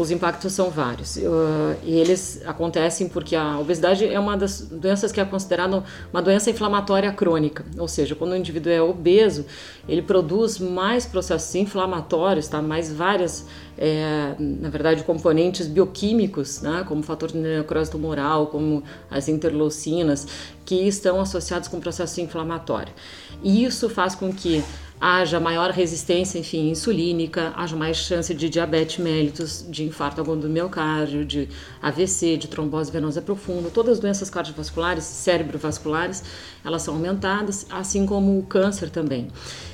Os 0.00 0.10
impactos 0.10 0.54
são 0.54 0.70
vários 0.70 1.16
uh, 1.16 1.76
e 1.84 1.92
eles 1.92 2.40
acontecem 2.46 3.06
porque 3.06 3.36
a 3.36 3.58
obesidade 3.58 4.06
é 4.06 4.18
uma 4.18 4.34
das 4.34 4.62
doenças 4.62 5.12
que 5.12 5.20
é 5.20 5.24
considerada 5.26 5.84
uma 6.10 6.22
doença 6.22 6.48
inflamatória 6.48 7.12
crônica, 7.12 7.66
ou 7.76 7.86
seja, 7.86 8.14
quando 8.14 8.32
o 8.32 8.36
indivíduo 8.36 8.72
é 8.72 8.80
obeso, 8.80 9.44
ele 9.86 10.00
produz 10.00 10.58
mais 10.58 11.04
processos 11.04 11.54
inflamatórios, 11.54 12.48
tá? 12.48 12.62
mais 12.62 12.90
várias, 12.90 13.44
é, 13.76 14.34
na 14.38 14.70
verdade, 14.70 15.04
componentes 15.04 15.66
bioquímicos, 15.66 16.62
né? 16.62 16.82
como 16.88 17.02
o 17.02 17.04
fator 17.04 17.30
de 17.30 17.36
necrose 17.36 17.90
tumoral, 17.90 18.46
como 18.46 18.82
as 19.10 19.28
interleucinas, 19.28 20.26
que 20.64 20.76
estão 20.76 21.20
associados 21.20 21.68
com 21.68 21.76
o 21.76 21.80
processo 21.80 22.22
inflamatório. 22.22 22.94
E 23.42 23.64
isso 23.64 23.90
faz 23.90 24.14
com 24.14 24.32
que 24.32 24.64
haja 25.00 25.40
maior 25.40 25.70
resistência, 25.70 26.38
enfim, 26.38 26.68
insulínica, 26.68 27.54
haja 27.56 27.74
mais 27.74 27.96
chance 27.96 28.34
de 28.34 28.50
diabetes 28.50 28.98
mellitus, 28.98 29.64
de 29.66 29.84
infarto 29.84 30.20
agudo 30.20 30.42
do 30.42 30.48
miocárdio, 30.48 31.24
de 31.24 31.48
AVC, 31.80 32.36
de 32.36 32.46
trombose 32.46 32.92
venosa 32.92 33.22
profunda, 33.22 33.70
todas 33.70 33.94
as 33.94 34.00
doenças 34.00 34.28
cardiovasculares, 34.28 35.04
cerebrovasculares, 35.04 36.22
elas 36.62 36.82
são 36.82 36.94
aumentadas, 36.94 37.66
assim 37.70 38.04
como 38.04 38.38
o 38.38 38.42
câncer 38.42 38.90
também. 38.90 39.28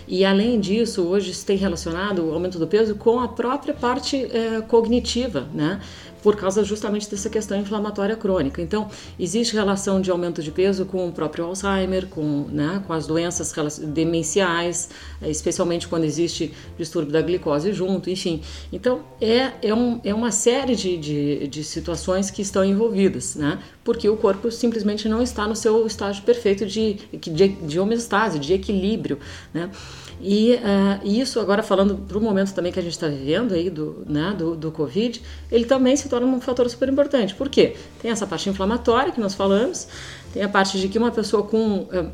E 0.07 0.25
além 0.25 0.61
disso, 0.61 1.03
hoje 1.03 1.35
se 1.35 1.45
tem 1.45 1.57
relacionado 1.57 2.25
o 2.25 2.33
aumento 2.33 2.61
do 2.61 2.67
peso 2.69 2.95
com 2.95 3.19
a 3.19 3.27
própria 3.27 3.75
parte 3.75 4.17
é, 4.17 4.61
cognitiva, 4.61 5.49
né? 5.53 5.81
Por 6.27 6.35
causa 6.35 6.65
justamente 6.65 7.09
dessa 7.09 7.31
questão 7.31 7.57
inflamatória 7.57 8.17
crônica. 8.17 8.61
Então, 8.61 8.91
existe 9.17 9.55
relação 9.55 10.01
de 10.01 10.11
aumento 10.11 10.43
de 10.43 10.51
peso 10.51 10.85
com 10.85 11.07
o 11.07 11.13
próprio 11.13 11.45
Alzheimer, 11.45 12.09
com, 12.09 12.49
né, 12.49 12.83
com 12.85 12.93
as 12.93 13.07
doenças 13.07 13.79
demenciais, 13.79 14.91
eh, 15.23 15.31
especialmente 15.31 15.87
quando 15.87 16.03
existe 16.03 16.53
distúrbio 16.77 17.13
da 17.13 17.23
glicose 17.23 17.73
junto, 17.73 18.11
enfim. 18.11 18.43
Então, 18.73 19.03
é, 19.21 19.53
é, 19.63 19.73
um, 19.73 20.01
é 20.03 20.13
uma 20.13 20.33
série 20.33 20.75
de, 20.75 20.97
de, 20.97 21.47
de 21.47 21.63
situações 21.63 22.29
que 22.29 22.43
estão 22.43 22.65
envolvidas, 22.65 23.37
né? 23.37 23.61
porque 23.85 24.09
o 24.09 24.17
corpo 24.17 24.51
simplesmente 24.51 25.09
não 25.09 25.23
está 25.23 25.47
no 25.47 25.55
seu 25.55 25.87
estágio 25.87 26.25
perfeito 26.25 26.67
de, 26.67 26.95
de, 27.21 27.49
de 27.51 27.79
homeostase, 27.79 28.41
de 28.41 28.53
equilíbrio. 28.53 29.21
Né? 29.55 29.71
E 30.21 30.55
uh, 30.55 31.07
isso, 31.07 31.39
agora 31.39 31.63
falando 31.63 31.97
para 31.97 32.17
o 32.17 32.21
momento 32.21 32.55
também 32.55 32.73
que 32.73 32.79
a 32.79 32.83
gente 32.83 32.93
está 32.93 33.07
vivendo 33.07 33.53
aí 33.53 33.69
do, 33.69 34.03
né, 34.07 34.35
do, 34.37 34.57
do 34.57 34.73
Covid, 34.73 35.21
ele 35.51 35.67
também 35.67 35.95
se 35.95 36.09
torna 36.09 36.27
um 36.27 36.41
fator 36.41 36.69
super 36.71 36.89
importante. 36.89 37.35
Por 37.35 37.49
quê? 37.49 37.77
Tem 38.01 38.11
essa 38.11 38.27
parte 38.27 38.49
inflamatória 38.49 39.13
que 39.13 39.21
nós 39.21 39.35
falamos, 39.35 39.87
tem 40.33 40.43
a 40.43 40.49
parte 40.49 40.79
de 40.79 40.89
que 40.89 40.99
uma 40.99 41.11
pessoa 41.11 41.43
com 41.43 41.87
eh, 41.93 42.05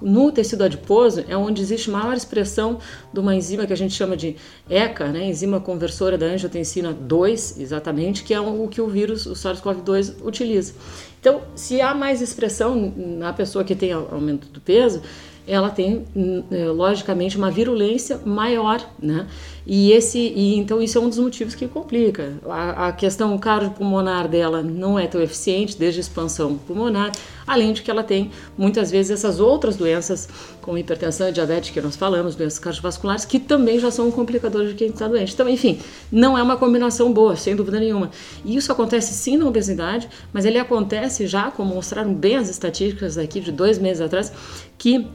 no 0.00 0.30
tecido 0.30 0.62
adiposo 0.62 1.24
é 1.28 1.36
onde 1.36 1.62
existe 1.62 1.90
maior 1.90 2.16
expressão 2.16 2.78
de 3.12 3.18
uma 3.18 3.34
enzima 3.34 3.66
que 3.66 3.72
a 3.72 3.76
gente 3.76 3.94
chama 3.94 4.16
de 4.16 4.36
ECA, 4.68 5.08
né, 5.08 5.26
enzima 5.26 5.60
conversora 5.60 6.18
da 6.18 6.26
angiotensina 6.26 6.92
2, 6.92 7.58
exatamente, 7.58 8.22
que 8.22 8.34
é 8.34 8.40
o 8.40 8.68
que 8.68 8.80
o 8.80 8.88
vírus, 8.88 9.26
o 9.26 9.32
SARS-CoV-2 9.32 10.24
utiliza. 10.24 10.74
Então, 11.20 11.42
se 11.54 11.80
há 11.80 11.94
mais 11.94 12.22
expressão 12.22 12.92
na 12.96 13.32
pessoa 13.32 13.64
que 13.64 13.74
tem 13.74 13.92
aumento 13.92 14.48
do 14.48 14.60
peso, 14.60 15.02
ela 15.50 15.68
tem 15.68 16.04
é, 16.50 16.66
logicamente 16.66 17.36
uma 17.36 17.50
virulência 17.50 18.20
maior, 18.24 18.80
né? 19.02 19.26
E 19.66 19.92
esse, 19.92 20.18
e 20.18 20.56
então 20.56 20.80
isso 20.80 20.96
é 20.96 21.00
um 21.00 21.08
dos 21.08 21.18
motivos 21.18 21.54
que 21.54 21.66
complica. 21.66 22.34
A, 22.48 22.88
a 22.88 22.92
questão 22.92 23.36
cardiopulmonar 23.36 24.28
dela 24.28 24.62
não 24.62 24.98
é 24.98 25.06
tão 25.06 25.20
eficiente 25.20 25.76
desde 25.76 26.00
a 26.00 26.02
expansão 26.02 26.56
pulmonar, 26.56 27.12
além 27.46 27.72
de 27.72 27.82
que 27.82 27.90
ela 27.90 28.02
tem 28.04 28.30
muitas 28.56 28.90
vezes 28.90 29.10
essas 29.10 29.40
outras 29.40 29.76
doenças, 29.76 30.28
como 30.62 30.78
hipertensão 30.78 31.28
e 31.28 31.32
diabetes 31.32 31.70
que 31.70 31.80
nós 31.80 31.96
falamos, 31.96 32.36
doenças 32.36 32.58
cardiovasculares, 32.58 33.24
que 33.24 33.40
também 33.40 33.78
já 33.78 33.90
são 33.90 34.08
um 34.08 34.10
complicador 34.10 34.66
de 34.66 34.74
quem 34.74 34.88
está 34.88 35.08
doente. 35.08 35.34
Então, 35.34 35.48
enfim, 35.48 35.80
não 36.12 36.38
é 36.38 36.42
uma 36.42 36.56
combinação 36.56 37.12
boa, 37.12 37.34
sem 37.34 37.56
dúvida 37.56 37.80
nenhuma. 37.80 38.10
E 38.44 38.56
isso 38.56 38.70
acontece 38.70 39.12
sim 39.12 39.36
na 39.36 39.46
obesidade, 39.46 40.08
mas 40.32 40.44
ele 40.44 40.58
acontece 40.58 41.26
já, 41.26 41.50
como 41.50 41.74
mostraram 41.74 42.14
bem 42.14 42.36
as 42.36 42.48
estatísticas 42.48 43.18
aqui 43.18 43.40
de 43.40 43.50
dois 43.50 43.78
meses 43.78 44.00
atrás, 44.00 44.32
que 44.78 45.06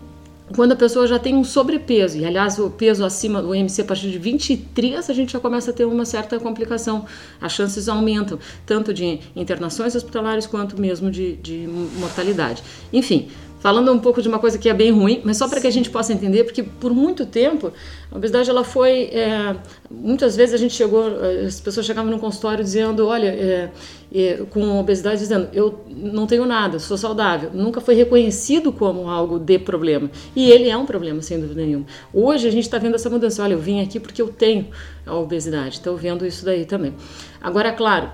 quando 0.53 0.73
a 0.73 0.75
pessoa 0.75 1.07
já 1.07 1.17
tem 1.17 1.35
um 1.35 1.43
sobrepeso, 1.43 2.17
e 2.17 2.25
aliás 2.25 2.59
o 2.59 2.69
peso 2.69 3.03
acima 3.03 3.41
do 3.41 3.55
IMC 3.55 3.81
a 3.81 3.85
partir 3.85 4.11
de 4.11 4.19
23, 4.19 5.09
a 5.09 5.13
gente 5.13 5.33
já 5.33 5.39
começa 5.39 5.71
a 5.71 5.73
ter 5.73 5.85
uma 5.85 6.05
certa 6.05 6.39
complicação. 6.39 7.05
As 7.41 7.51
chances 7.53 7.89
aumentam, 7.89 8.37
tanto 8.65 8.93
de 8.93 9.19
internações 9.35 9.95
hospitalares 9.95 10.45
quanto 10.45 10.79
mesmo 10.79 11.09
de, 11.09 11.35
de 11.37 11.67
mortalidade. 11.97 12.61
Enfim, 12.93 13.27
falando 13.65 13.91
um 13.91 13.97
pouco 13.97 14.21
de 14.21 14.27
uma 14.27 14.37
coisa 14.37 14.59
que 14.59 14.69
é 14.69 14.73
bem 14.75 14.91
ruim, 14.91 15.21
mas 15.23 15.37
só 15.37 15.47
para 15.47 15.59
que 15.59 15.65
a 15.65 15.71
gente 15.71 15.89
possa 15.89 16.13
entender, 16.13 16.43
porque 16.43 16.61
por 16.61 16.93
muito 16.93 17.25
tempo 17.25 17.73
a 18.11 18.15
obesidade 18.15 18.47
ela 18.47 18.63
foi, 18.63 19.05
é, 19.05 19.55
muitas 19.89 20.35
vezes 20.35 20.53
a 20.53 20.57
gente 20.59 20.75
chegou, 20.75 21.03
as 21.47 21.59
pessoas 21.59 21.83
chegavam 21.83 22.11
no 22.11 22.19
consultório 22.19 22.63
dizendo, 22.63 23.07
olha, 23.07 23.25
é, 23.25 23.71
é, 24.13 24.43
com 24.51 24.79
obesidade 24.79 25.17
dizendo, 25.17 25.49
eu 25.51 25.83
não 25.89 26.27
tenho 26.27 26.45
nada, 26.45 26.77
sou 26.77 26.95
saudável, 26.95 27.49
nunca 27.55 27.81
foi 27.81 27.95
reconhecido 27.95 28.71
como 28.71 29.09
algo 29.09 29.39
de 29.39 29.57
problema, 29.57 30.11
e 30.35 30.51
ele 30.51 30.69
é 30.69 30.77
um 30.77 30.85
problema 30.85 31.23
sem 31.23 31.39
dúvida 31.39 31.63
nenhuma. 31.63 31.87
Hoje 32.13 32.47
a 32.47 32.51
gente 32.51 32.65
está 32.65 32.77
vendo 32.77 32.93
essa 32.93 33.09
mudança, 33.09 33.41
olha, 33.41 33.53
eu 33.53 33.59
vim 33.59 33.81
aqui 33.81 33.99
porque 33.99 34.21
eu 34.21 34.27
tenho 34.27 34.67
a 35.07 35.15
obesidade, 35.15 35.77
estou 35.77 35.97
vendo 35.97 36.23
isso 36.23 36.45
daí 36.45 36.65
também. 36.65 36.93
Agora, 37.41 37.71
claro, 37.71 38.11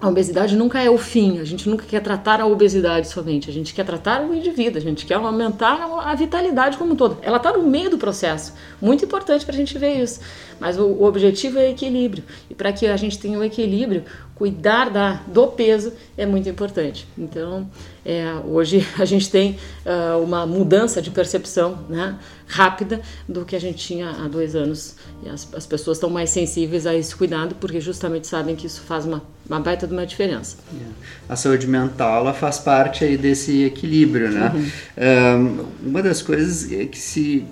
a 0.00 0.08
obesidade 0.08 0.56
nunca 0.56 0.82
é 0.82 0.90
o 0.90 0.98
fim, 0.98 1.38
a 1.38 1.44
gente 1.44 1.68
nunca 1.68 1.84
quer 1.84 2.00
tratar 2.00 2.40
a 2.40 2.46
obesidade 2.46 3.08
somente, 3.08 3.48
a 3.48 3.52
gente 3.52 3.72
quer 3.72 3.84
tratar 3.84 4.22
o 4.22 4.34
indivíduo, 4.34 4.78
a 4.78 4.80
gente 4.80 5.06
quer 5.06 5.14
aumentar 5.14 5.80
a 6.04 6.14
vitalidade 6.14 6.76
como 6.76 6.92
um 6.92 6.96
todo. 6.96 7.18
Ela 7.22 7.38
está 7.38 7.52
no 7.52 7.62
meio 7.62 7.88
do 7.88 7.96
processo, 7.96 8.52
muito 8.80 9.04
importante 9.04 9.44
para 9.46 9.54
a 9.54 9.56
gente 9.56 9.78
ver 9.78 9.94
isso. 10.02 10.20
Mas 10.60 10.78
o, 10.78 11.02
objetivo 11.02 11.58
é 11.58 11.70
equilíbrio. 11.70 12.22
E 12.50 12.54
para 12.54 12.72
que 12.72 12.86
a 12.86 12.96
gente 12.96 13.18
tenha 13.18 13.38
o 13.38 13.44
equilíbrio, 13.44 14.04
cuidar 14.34 14.90
da, 14.90 15.20
do 15.26 15.46
peso 15.46 15.92
é 16.16 16.26
muito 16.26 16.48
importante. 16.48 17.06
Então, 17.16 17.68
é, 18.04 18.34
hoje 18.44 18.86
a 18.98 19.04
gente 19.04 19.30
tem 19.30 19.58
uh, 19.86 20.22
uma 20.22 20.46
mudança 20.46 21.00
de 21.00 21.10
percepção 21.10 21.84
né, 21.88 22.18
rápida 22.46 23.00
do 23.28 23.44
que 23.44 23.54
a 23.54 23.60
gente 23.60 23.78
tinha 23.78 24.10
há 24.10 24.28
dois 24.28 24.56
anos. 24.56 24.96
E 25.24 25.28
as, 25.28 25.48
as 25.54 25.66
pessoas 25.66 25.96
estão 25.96 26.10
mais 26.10 26.30
sensíveis 26.30 26.86
a 26.86 26.94
esse 26.94 27.14
cuidado 27.14 27.54
porque 27.56 27.80
justamente 27.80 28.26
sabem 28.26 28.56
que 28.56 28.66
isso 28.66 28.82
faz 28.82 29.04
uma, 29.06 29.22
uma 29.48 29.60
baita 29.60 29.86
de 29.86 29.92
uma 29.92 30.06
diferença. 30.06 30.56
É. 30.74 30.84
A 31.28 31.36
saúde 31.36 31.66
mental 31.66 32.22
ela 32.22 32.34
faz 32.34 32.58
parte 32.58 33.04
aí 33.04 33.16
desse 33.16 33.62
equilíbrio, 33.62 34.30
né? 34.30 34.52
Uhum. 34.54 35.64
Um, 35.84 35.88
uma 35.90 36.02
das 36.02 36.20
coisas 36.20 36.70
é 36.72 36.84
que 36.86 36.98
se 36.98 37.46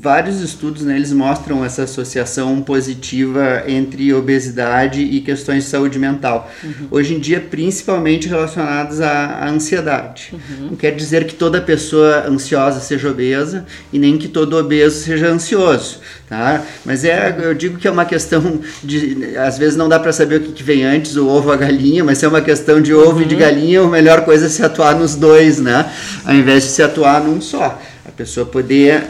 vários 0.00 0.40
estudos 0.40 0.84
né, 0.84 0.94
eles 0.96 1.12
mostram 1.12 1.64
essa 1.64 1.82
associação 1.82 2.60
positiva 2.62 3.64
entre 3.66 4.14
obesidade 4.14 5.00
e 5.02 5.20
questões 5.20 5.64
de 5.64 5.70
saúde 5.70 5.98
mental. 5.98 6.48
Uhum. 6.62 6.86
Hoje 6.90 7.14
em 7.14 7.18
dia, 7.18 7.40
principalmente 7.40 8.28
relacionadas 8.28 9.00
à, 9.00 9.10
à 9.10 9.48
ansiedade. 9.48 10.32
Uhum. 10.32 10.68
Não 10.68 10.76
quer 10.76 10.94
dizer 10.94 11.26
que 11.26 11.34
toda 11.34 11.60
pessoa 11.60 12.28
ansiosa 12.28 12.78
seja 12.80 13.10
obesa 13.10 13.66
e 13.92 13.98
nem 13.98 14.16
que 14.16 14.28
todo 14.28 14.56
obeso 14.56 15.02
seja 15.02 15.26
ansioso. 15.28 16.00
Tá? 16.28 16.62
Mas 16.84 17.04
é, 17.04 17.36
eu 17.40 17.54
digo 17.54 17.78
que 17.78 17.88
é 17.88 17.90
uma 17.90 18.04
questão 18.04 18.60
de. 18.84 19.34
Às 19.36 19.56
vezes 19.58 19.76
não 19.76 19.88
dá 19.88 19.98
para 19.98 20.12
saber 20.12 20.36
o 20.36 20.40
que, 20.40 20.52
que, 20.52 20.62
vem 20.62 20.84
antes, 20.84 21.16
o 21.16 21.26
ovo 21.26 21.48
ou 21.48 21.54
a 21.54 21.56
galinha, 21.56 22.04
mas 22.04 22.18
se 22.18 22.26
é 22.26 22.28
uma 22.28 22.42
questão 22.42 22.80
de 22.82 22.92
ovo 22.92 23.16
uhum. 23.16 23.22
e 23.22 23.24
de 23.24 23.34
uhum. 23.34 23.40
galinha, 23.40 23.80
a 23.80 23.88
melhor 23.88 24.24
coisa 24.24 24.46
é 24.46 24.48
se 24.48 24.62
atuar 24.62 24.94
nos 24.94 25.14
dois, 25.14 25.58
né? 25.58 25.90
Ao 26.24 26.34
invés 26.34 26.64
de 26.64 26.68
se 26.68 26.82
atuar 26.82 27.24
num 27.24 27.40
só 27.40 27.80
pessoa 28.18 28.44
poder 28.44 29.00
uh, 29.00 29.04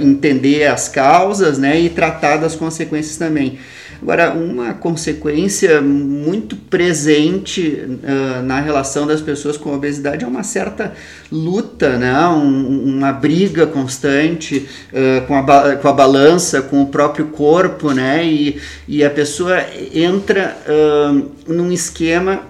uh, 0.00 0.06
entender 0.06 0.66
as 0.66 0.86
causas 0.86 1.58
né, 1.58 1.80
e 1.80 1.88
tratar 1.88 2.36
das 2.36 2.54
consequências 2.54 3.16
também. 3.16 3.58
Agora, 4.00 4.30
uma 4.30 4.74
consequência 4.74 5.80
muito 5.80 6.54
presente 6.54 7.82
uh, 7.82 8.42
na 8.44 8.60
relação 8.60 9.08
das 9.08 9.20
pessoas 9.20 9.56
com 9.56 9.74
obesidade 9.74 10.24
é 10.24 10.28
uma 10.28 10.44
certa 10.44 10.92
luta, 11.32 11.98
né? 11.98 12.28
Um, 12.28 12.96
uma 12.96 13.12
briga 13.12 13.66
constante 13.66 14.68
uh, 14.92 15.26
com, 15.26 15.36
a, 15.36 15.76
com 15.76 15.88
a 15.88 15.92
balança, 15.92 16.62
com 16.62 16.80
o 16.82 16.86
próprio 16.86 17.26
corpo, 17.26 17.92
né? 17.92 18.24
e, 18.24 18.60
e 18.86 19.04
a 19.04 19.10
pessoa 19.10 19.56
entra 19.92 20.56
uh, 20.68 21.52
num 21.52 21.72
esquema 21.72 22.42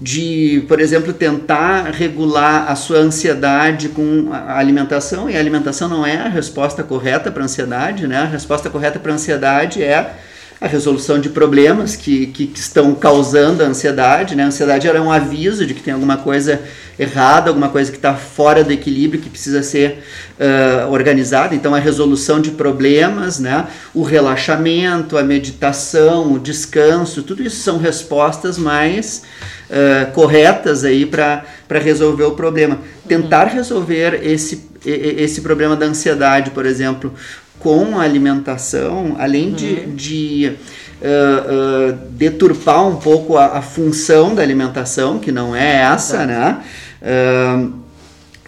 de, 0.00 0.64
por 0.66 0.80
exemplo, 0.80 1.12
tentar 1.12 1.90
regular 1.90 2.70
a 2.70 2.74
sua 2.74 2.98
ansiedade 2.98 3.90
com 3.90 4.30
a 4.32 4.56
alimentação, 4.58 5.28
e 5.28 5.36
a 5.36 5.38
alimentação 5.38 5.88
não 5.88 6.06
é 6.06 6.16
a 6.16 6.28
resposta 6.28 6.82
correta 6.82 7.30
para 7.30 7.42
a 7.42 7.44
ansiedade, 7.44 8.06
né? 8.06 8.16
A 8.16 8.24
resposta 8.24 8.70
correta 8.70 8.98
para 8.98 9.12
a 9.12 9.14
ansiedade 9.14 9.82
é 9.82 10.14
a 10.60 10.66
resolução 10.66 11.18
de 11.18 11.30
problemas 11.30 11.96
que, 11.96 12.26
que, 12.26 12.46
que, 12.46 12.58
estão 12.58 12.94
causando 12.94 13.62
a 13.62 13.66
ansiedade. 13.66 14.36
Né? 14.36 14.44
A 14.44 14.46
ansiedade 14.48 14.86
é 14.86 15.00
um 15.00 15.10
aviso 15.10 15.64
de 15.64 15.72
que 15.72 15.82
tem 15.82 15.94
alguma 15.94 16.18
coisa 16.18 16.60
errada, 16.98 17.48
alguma 17.48 17.70
coisa 17.70 17.90
que 17.90 17.96
está 17.96 18.14
fora 18.14 18.62
do 18.62 18.70
equilíbrio, 18.70 19.22
que 19.22 19.30
precisa 19.30 19.62
ser 19.62 20.02
uh, 20.38 20.90
organizada. 20.92 21.54
Então, 21.54 21.74
a 21.74 21.78
resolução 21.78 22.42
de 22.42 22.50
problemas, 22.50 23.38
né? 23.38 23.68
o 23.94 24.02
relaxamento, 24.02 25.16
a 25.16 25.22
meditação, 25.22 26.34
o 26.34 26.38
descanso, 26.38 27.22
tudo 27.22 27.42
isso 27.42 27.56
são 27.56 27.78
respostas 27.78 28.58
mais 28.58 29.22
uh, 29.70 30.12
corretas 30.12 30.82
para 31.10 31.78
resolver 31.78 32.24
o 32.24 32.32
problema. 32.32 32.78
Tentar 33.08 33.46
resolver 33.46 34.20
esse, 34.22 34.68
esse 34.84 35.40
problema 35.40 35.74
da 35.74 35.86
ansiedade, 35.86 36.50
por 36.50 36.66
exemplo, 36.66 37.14
com 37.60 37.98
a 37.98 38.02
alimentação, 38.02 39.16
além 39.18 39.52
de, 39.52 39.66
uhum. 39.66 39.94
de 39.94 40.52
uh, 41.00 41.92
uh, 41.92 41.92
deturpar 42.10 42.88
um 42.88 42.96
pouco 42.96 43.36
a, 43.36 43.58
a, 43.58 43.62
função 43.62 44.34
da 44.34 44.42
alimentação, 44.42 45.18
que 45.18 45.30
não 45.30 45.54
é 45.54 45.82
essa, 45.82 46.26
né? 46.26 46.58
Uh, 47.02 47.72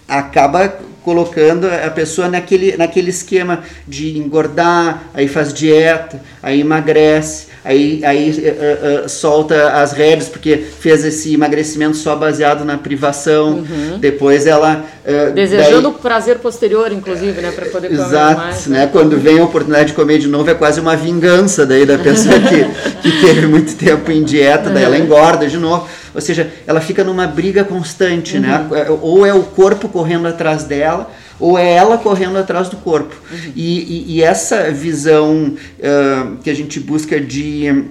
acaba 0.08 0.78
colocando 1.04 1.66
a 1.66 1.90
pessoa 1.90 2.28
naquele, 2.28 2.76
naquele 2.76 3.10
esquema 3.10 3.60
de 3.86 4.18
engordar, 4.18 5.04
aí 5.12 5.28
faz 5.28 5.52
dieta, 5.52 6.20
aí 6.42 6.60
emagrece, 6.60 7.46
aí, 7.64 8.04
aí 8.04 8.30
uh, 8.30 9.04
uh, 9.04 9.08
solta 9.08 9.70
as 9.72 9.92
rédeas 9.92 10.28
porque 10.28 10.56
fez 10.56 11.04
esse 11.04 11.34
emagrecimento 11.34 11.96
só 11.96 12.16
baseado 12.16 12.64
na 12.64 12.78
privação. 12.78 13.58
Uhum. 13.58 13.98
Depois 13.98 14.46
ela. 14.46 14.84
Uh, 15.04 15.32
Desejando 15.32 15.90
daí... 15.90 16.00
prazer 16.00 16.38
posterior, 16.38 16.92
inclusive, 16.92 17.40
né? 17.40 17.50
Para 17.52 17.66
poder 17.66 17.88
comer 17.88 18.02
Exato, 18.02 18.40
mais. 18.40 18.66
Né? 18.66 18.88
Quando 18.90 19.18
vem 19.18 19.38
a 19.38 19.44
oportunidade 19.44 19.88
de 19.88 19.94
comer 19.94 20.18
de 20.18 20.28
novo, 20.28 20.50
é 20.50 20.54
quase 20.54 20.80
uma 20.80 20.96
vingança 20.96 21.66
daí 21.66 21.86
da 21.86 21.98
pessoa 21.98 22.34
que, 22.40 22.64
que 23.02 23.20
teve 23.20 23.46
muito 23.46 23.74
tempo 23.76 24.10
em 24.10 24.22
dieta, 24.22 24.70
daí 24.70 24.84
ela 24.84 24.98
engorda 24.98 25.46
de 25.46 25.58
novo. 25.58 25.86
Ou 26.14 26.20
seja, 26.20 26.52
ela 26.66 26.80
fica 26.80 27.02
numa 27.02 27.26
briga 27.26 27.64
constante, 27.64 28.38
né? 28.38 28.58
uhum. 28.58 28.76
né? 28.76 28.86
Ou 29.00 29.26
é 29.26 29.32
o 29.32 29.42
corpo 29.42 29.88
correndo 29.88 30.26
atrás 30.28 30.64
dela, 30.64 31.10
ou 31.40 31.58
é 31.58 31.72
ela 31.72 31.98
correndo 31.98 32.36
atrás 32.38 32.68
do 32.68 32.76
corpo. 32.76 33.14
Uhum. 33.30 33.52
E, 33.56 33.78
e, 33.80 34.16
e, 34.16 34.22
essa 34.22 34.70
visão 34.70 35.54
uh, 35.56 36.36
que 36.42 36.50
a 36.50 36.54
gente 36.54 36.78
busca 36.78 37.20
de, 37.20 37.84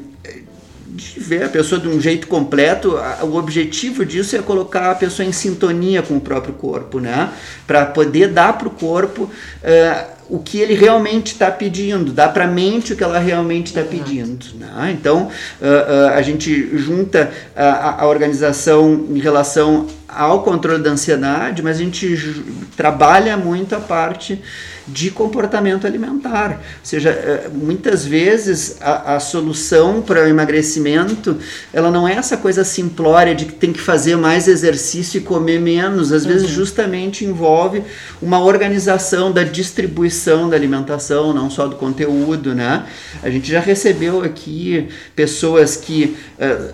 de 0.94 1.20
ver 1.20 1.44
a 1.44 1.50
pessoa 1.50 1.80
de 1.80 1.88
um 1.88 2.00
jeito 2.00 2.28
completo, 2.28 2.98
o 3.24 3.36
objetivo 3.36 4.06
disso 4.06 4.36
é 4.36 4.40
colocar 4.40 4.92
a 4.92 4.96
pessoa 4.96 5.28
em 5.28 5.32
sintonia 5.32 6.02
com 6.02 6.18
o 6.18 6.22
próprio 6.22 6.54
corpo, 6.54 7.00
né? 7.00 7.32
Para 7.66 7.86
poder 7.86 8.30
dar 8.30 8.58
para 8.58 8.68
o 8.68 8.72
corpo. 8.72 9.24
Uh, 9.24 10.22
o 10.32 10.40
que 10.40 10.60
ele 10.60 10.74
realmente 10.74 11.34
está 11.34 11.52
pedindo, 11.52 12.14
dá 12.14 12.30
para 12.30 12.46
a 12.46 12.48
mente 12.48 12.94
o 12.94 12.96
que 12.96 13.04
ela 13.04 13.20
realmente 13.20 13.68
está 13.68 13.82
pedindo. 13.82 14.46
Né? 14.56 14.96
Então, 14.98 15.24
uh, 15.24 15.66
uh, 15.66 16.08
a 16.16 16.22
gente 16.22 16.78
junta 16.78 17.30
a, 17.54 18.02
a, 18.02 18.08
organização 18.08 19.08
em 19.10 19.20
relação 19.20 19.88
ao 20.08 20.42
controle 20.42 20.82
da 20.82 20.90
ansiedade, 20.90 21.62
mas 21.62 21.76
a 21.76 21.80
gente 21.84 22.18
trabalha 22.78 23.36
muito 23.36 23.76
a 23.76 23.82
parte 23.82 24.42
de 24.88 25.12
comportamento 25.12 25.86
alimentar. 25.86 26.52
Ou 26.52 26.60
seja, 26.84 27.10
eh, 27.10 27.50
muitas 27.54 28.06
vezes 28.06 28.78
a, 28.82 29.16
a 29.16 29.20
solução 29.20 30.02
para 30.02 30.24
o 30.24 30.28
emagrecimento 30.28 31.38
ela 31.74 31.92
não 31.92 32.08
é 32.08 32.14
essa 32.14 32.38
coisa 32.38 32.64
simplória 32.64 33.34
de 33.36 33.46
que 33.46 33.54
tem 33.54 33.72
que 33.72 33.80
fazer 33.80 34.16
mais 34.16 34.48
exercício 34.48 35.20
e 35.20 35.22
comer 35.22 35.60
menos. 35.60 36.12
Às 36.12 36.24
uhum. 36.24 36.30
vezes 36.30 36.50
justamente 36.50 37.26
envolve 37.26 37.84
uma 38.22 38.40
organização 38.44 39.32
da 39.32 39.44
distribuição 39.44 40.50
da 40.50 40.56
alimentação, 40.56 41.34
não 41.34 41.50
só 41.50 41.68
do 41.68 41.76
conteúdo, 41.76 42.54
né? 42.56 42.86
A 43.22 43.30
gente 43.30 43.50
já 43.50 43.60
recebeu 43.60 44.24
aqui 44.24 44.88
pessoas 45.16 45.76
que 45.76 46.16
uh, 46.40 46.74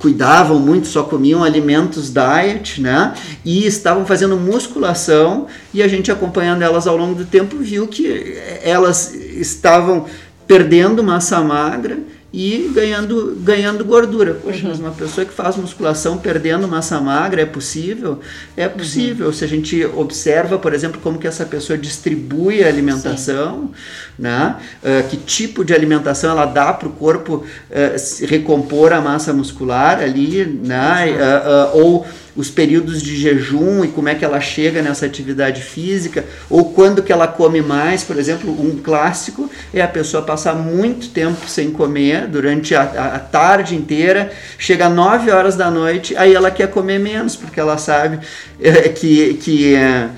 cuidavam 0.00 0.58
muito, 0.58 0.88
só 0.88 1.02
comiam 1.02 1.44
alimentos 1.44 2.10
diet, 2.10 2.80
né? 2.80 3.14
E 3.44 3.66
estavam 3.66 4.06
fazendo 4.06 4.36
musculação 4.36 5.46
e 5.74 5.82
a 5.82 5.88
gente 5.88 6.10
acompanhando 6.10 6.62
elas 6.62 6.86
ao 6.86 6.96
longo 6.96 7.14
do 7.14 7.26
tempo 7.26 7.58
viu 7.58 7.86
que 7.86 8.36
elas 8.62 9.14
estavam 9.14 10.06
perdendo 10.46 11.04
massa 11.04 11.40
magra 11.42 11.98
e 12.32 12.70
ganhando, 12.72 13.36
ganhando 13.40 13.84
gordura. 13.84 14.34
Poxa, 14.34 14.68
mas 14.68 14.78
uma 14.78 14.92
pessoa 14.92 15.24
que 15.24 15.32
faz 15.32 15.56
musculação 15.56 16.16
perdendo 16.16 16.68
massa 16.68 17.00
magra 17.00 17.42
é 17.42 17.46
possível? 17.46 18.20
É 18.56 18.68
possível. 18.68 19.26
Uhum. 19.26 19.32
Se 19.32 19.44
a 19.44 19.48
gente 19.48 19.84
observa, 19.84 20.58
por 20.58 20.72
exemplo, 20.72 21.00
como 21.00 21.18
que 21.18 21.26
essa 21.26 21.44
pessoa 21.44 21.76
distribui 21.76 22.62
a 22.62 22.68
alimentação, 22.68 23.72
né? 24.18 24.56
Uh, 24.82 25.08
que 25.08 25.16
tipo 25.16 25.64
de 25.64 25.74
alimentação 25.74 26.30
ela 26.30 26.46
dá 26.46 26.72
para 26.72 26.88
o 26.88 26.92
corpo 26.92 27.44
uh, 27.44 28.26
recompor 28.26 28.92
a 28.92 29.00
massa 29.00 29.32
muscular 29.32 29.98
ali, 29.98 30.44
né? 30.44 31.06
Uh, 31.12 31.78
ou 31.78 32.06
os 32.36 32.50
períodos 32.50 33.02
de 33.02 33.16
jejum 33.16 33.84
e 33.84 33.88
como 33.88 34.08
é 34.08 34.14
que 34.14 34.24
ela 34.24 34.40
chega 34.40 34.82
nessa 34.82 35.06
atividade 35.06 35.62
física, 35.62 36.24
ou 36.48 36.72
quando 36.72 37.02
que 37.02 37.12
ela 37.12 37.26
come 37.26 37.60
mais, 37.60 38.04
por 38.04 38.18
exemplo, 38.18 38.50
um 38.50 38.78
clássico 38.78 39.50
é 39.72 39.82
a 39.82 39.88
pessoa 39.88 40.22
passar 40.22 40.54
muito 40.54 41.08
tempo 41.08 41.48
sem 41.48 41.70
comer 41.70 42.26
durante 42.26 42.74
a, 42.74 42.82
a 42.82 43.18
tarde 43.18 43.74
inteira, 43.74 44.32
chega 44.58 44.86
às 44.86 44.92
9 44.92 45.30
horas 45.30 45.56
da 45.56 45.70
noite, 45.70 46.16
aí 46.16 46.34
ela 46.34 46.50
quer 46.50 46.68
comer 46.68 46.98
menos, 46.98 47.36
porque 47.36 47.58
ela 47.58 47.78
sabe 47.78 48.20
é, 48.60 48.88
que, 48.88 49.34
que 49.34 49.74
é, 49.74 50.08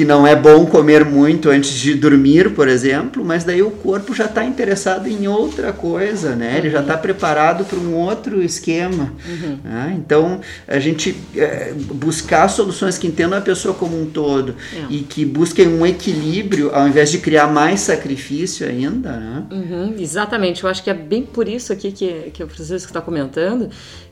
que 0.00 0.04
não 0.06 0.26
é 0.26 0.34
bom 0.34 0.64
comer 0.64 1.04
muito 1.04 1.50
antes 1.50 1.72
de 1.72 1.92
dormir, 1.92 2.54
por 2.54 2.68
exemplo, 2.68 3.22
mas 3.22 3.44
daí 3.44 3.60
o 3.60 3.70
corpo 3.70 4.14
já 4.14 4.24
está 4.24 4.42
interessado 4.42 5.06
em 5.06 5.28
outra 5.28 5.74
coisa, 5.74 6.34
né? 6.34 6.56
Ele 6.56 6.70
já 6.70 6.80
está 6.80 6.94
uhum. 6.94 7.02
preparado 7.02 7.66
para 7.66 7.78
um 7.78 7.94
outro 7.94 8.42
esquema. 8.42 9.12
Uhum. 9.28 9.58
Né? 9.62 9.98
Então, 9.98 10.40
a 10.66 10.78
gente 10.78 11.14
é, 11.36 11.74
buscar 11.74 12.48
soluções 12.48 12.96
que 12.96 13.06
entendam 13.06 13.38
a 13.38 13.42
pessoa 13.42 13.74
como 13.74 14.00
um 14.00 14.06
todo 14.06 14.54
é. 14.74 14.86
e 14.88 15.00
que 15.00 15.22
busquem 15.22 15.68
um 15.68 15.84
equilíbrio 15.84 16.74
ao 16.74 16.88
invés 16.88 17.10
de 17.10 17.18
criar 17.18 17.48
mais 17.48 17.80
sacrifício 17.80 18.66
ainda, 18.66 19.12
né? 19.12 19.44
Uhum, 19.50 19.96
exatamente. 19.98 20.64
Eu 20.64 20.70
acho 20.70 20.82
que 20.82 20.88
é 20.88 20.94
bem 20.94 21.24
por 21.24 21.46
isso 21.46 21.74
aqui 21.74 21.92
que, 21.92 22.30
que 22.32 22.42
o 22.42 22.48
Francisco 22.48 22.88
está 22.88 23.02
comentando, 23.02 23.68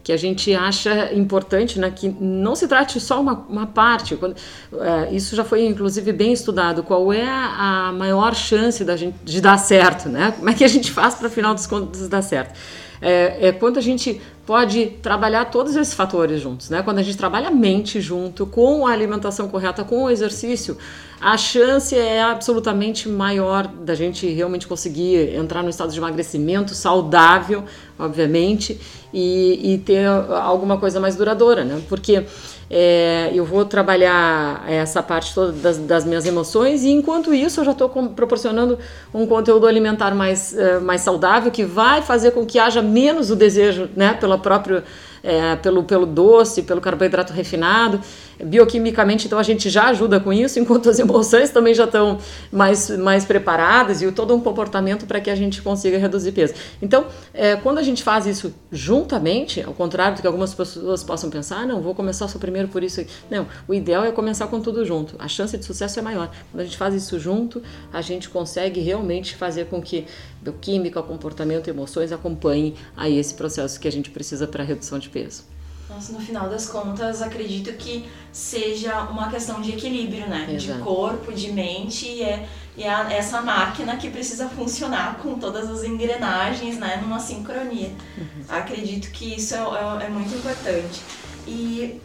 que 0.08 0.12
a 0.12 0.16
gente 0.16 0.54
acha 0.54 1.12
importante 1.12 1.78
né, 1.78 1.92
que 1.94 2.08
não 2.08 2.56
se 2.56 2.66
trate 2.66 2.98
só 2.98 3.20
uma, 3.20 3.44
uma 3.46 3.66
parte. 3.66 4.16
Quando, 4.16 4.36
é, 4.80 5.14
isso 5.14 5.36
já 5.36 5.44
foi, 5.44 5.66
inclusive, 5.66 6.12
bem 6.12 6.32
estudado. 6.32 6.82
Qual 6.82 7.12
é 7.12 7.28
a, 7.28 7.92
maior 7.94 8.34
chance 8.34 8.82
da 8.86 8.96
gente, 8.96 9.16
de 9.22 9.38
dar 9.38 9.58
certo? 9.58 10.08
Né? 10.08 10.32
Como 10.34 10.48
é 10.48 10.54
que 10.54 10.64
a 10.64 10.68
gente 10.68 10.90
faz 10.90 11.14
para, 11.14 11.28
final 11.28 11.52
dos 11.52 11.66
contos, 11.66 12.08
dar 12.08 12.22
certo? 12.22 12.58
é, 13.00 13.48
é 13.48 13.52
quando 13.52 13.78
a 13.78 13.80
gente 13.80 14.20
pode 14.48 14.86
trabalhar 15.02 15.44
todos 15.50 15.76
esses 15.76 15.92
fatores 15.92 16.40
juntos, 16.40 16.70
né? 16.70 16.80
Quando 16.80 17.00
a 17.00 17.02
gente 17.02 17.18
trabalha 17.18 17.48
a 17.48 17.50
mente 17.50 18.00
junto, 18.00 18.46
com 18.46 18.86
a 18.86 18.92
alimentação 18.92 19.46
correta, 19.46 19.84
com 19.84 20.04
o 20.04 20.10
exercício, 20.10 20.78
a 21.20 21.36
chance 21.36 21.94
é 21.94 22.22
absolutamente 22.22 23.10
maior 23.10 23.66
da 23.66 23.94
gente 23.94 24.26
realmente 24.26 24.66
conseguir 24.66 25.34
entrar 25.34 25.62
no 25.62 25.68
estado 25.68 25.92
de 25.92 25.98
emagrecimento 25.98 26.74
saudável, 26.74 27.62
obviamente, 27.98 28.80
e, 29.12 29.74
e 29.74 29.76
ter 29.76 30.06
alguma 30.06 30.78
coisa 30.78 30.98
mais 30.98 31.14
duradoura, 31.14 31.62
né? 31.62 31.82
Porque 31.86 32.24
é, 32.70 33.30
eu 33.34 33.44
vou 33.44 33.64
trabalhar 33.64 34.62
essa 34.68 35.02
parte 35.02 35.34
toda 35.34 35.52
das, 35.52 35.78
das, 35.78 36.04
minhas 36.04 36.26
emoções 36.26 36.84
e 36.84 36.90
enquanto 36.90 37.32
isso 37.32 37.60
eu 37.60 37.64
já 37.64 37.72
estou 37.72 37.88
proporcionando 37.88 38.78
um 39.12 39.26
conteúdo 39.26 39.66
alimentar 39.66 40.14
mais, 40.14 40.52
uh, 40.52 40.80
mais 40.82 41.00
saudável 41.00 41.50
que 41.50 41.64
vai 41.64 42.02
fazer 42.02 42.32
com 42.32 42.44
que 42.44 42.58
haja 42.58 42.82
menos 42.82 43.30
o 43.30 43.36
desejo 43.36 43.88
né, 43.96 44.12
pela 44.14 44.36
própria 44.36 44.84
é, 45.22 45.56
pelo, 45.56 45.84
pelo 45.84 46.06
doce, 46.06 46.62
pelo 46.62 46.80
carboidrato 46.80 47.32
refinado. 47.32 48.00
Bioquimicamente, 48.42 49.26
então, 49.26 49.38
a 49.38 49.42
gente 49.42 49.68
já 49.68 49.88
ajuda 49.88 50.20
com 50.20 50.32
isso, 50.32 50.60
enquanto 50.60 50.88
as 50.88 50.98
emoções 50.98 51.50
também 51.50 51.74
já 51.74 51.84
estão 51.84 52.18
mais, 52.52 52.88
mais 52.90 53.24
preparadas 53.24 54.00
e 54.00 54.12
todo 54.12 54.34
um 54.34 54.40
comportamento 54.40 55.06
para 55.06 55.20
que 55.20 55.28
a 55.28 55.34
gente 55.34 55.60
consiga 55.60 55.98
reduzir 55.98 56.32
peso. 56.32 56.54
Então, 56.80 57.06
é, 57.34 57.56
quando 57.56 57.78
a 57.78 57.82
gente 57.82 58.02
faz 58.02 58.26
isso 58.26 58.54
juntamente, 58.70 59.60
ao 59.62 59.72
contrário 59.72 60.16
do 60.16 60.20
que 60.20 60.26
algumas 60.26 60.54
pessoas 60.54 61.02
possam 61.02 61.30
pensar, 61.30 61.62
ah, 61.62 61.66
não, 61.66 61.80
vou 61.80 61.94
começar 61.94 62.28
só 62.28 62.38
primeiro 62.38 62.68
por 62.68 62.84
isso. 62.84 63.04
Não, 63.30 63.46
o 63.66 63.74
ideal 63.74 64.04
é 64.04 64.12
começar 64.12 64.46
com 64.46 64.60
tudo 64.60 64.84
junto. 64.84 65.16
A 65.18 65.26
chance 65.26 65.56
de 65.56 65.64
sucesso 65.64 65.98
é 65.98 66.02
maior. 66.02 66.30
Quando 66.52 66.60
a 66.60 66.64
gente 66.64 66.76
faz 66.76 66.94
isso 66.94 67.18
junto, 67.18 67.62
a 67.92 68.00
gente 68.00 68.28
consegue 68.28 68.80
realmente 68.80 69.34
fazer 69.34 69.66
com 69.66 69.82
que 69.82 70.06
bioquímica, 70.48 71.02
comportamento 71.02 71.68
e 71.68 71.70
emoções 71.70 72.12
acompanhem 72.12 72.74
aí 72.96 73.18
esse 73.18 73.34
processo 73.34 73.78
que 73.78 73.86
a 73.86 73.92
gente 73.92 74.10
precisa 74.10 74.46
para 74.46 74.64
redução 74.64 74.98
de 74.98 75.08
peso. 75.08 75.44
Nossa, 75.88 76.12
no 76.12 76.20
final 76.20 76.50
das 76.50 76.68
contas, 76.68 77.22
acredito 77.22 77.72
que 77.72 78.06
seja 78.30 79.04
uma 79.04 79.30
questão 79.30 79.62
de 79.62 79.70
equilíbrio, 79.70 80.28
né? 80.28 80.46
Exato. 80.52 80.78
De 80.78 80.84
corpo, 80.84 81.32
de 81.32 81.50
mente 81.50 82.06
e 82.06 82.22
é, 82.22 82.46
e 82.76 82.82
é 82.82 83.16
essa 83.16 83.40
máquina 83.40 83.96
que 83.96 84.10
precisa 84.10 84.48
funcionar 84.50 85.16
com 85.18 85.38
todas 85.38 85.70
as 85.70 85.84
engrenagens, 85.84 86.78
né? 86.78 86.98
Numa 87.00 87.18
sincronia. 87.18 87.90
Uhum. 88.18 88.44
Acredito 88.50 89.10
que 89.10 89.34
isso 89.34 89.54
é, 89.54 89.58
é, 89.58 90.06
é 90.06 90.08
muito 90.10 90.34
importante. 90.34 91.00
E 91.46 91.98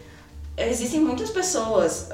existem 0.56 1.00
muitas 1.00 1.30
pessoas, 1.30 2.10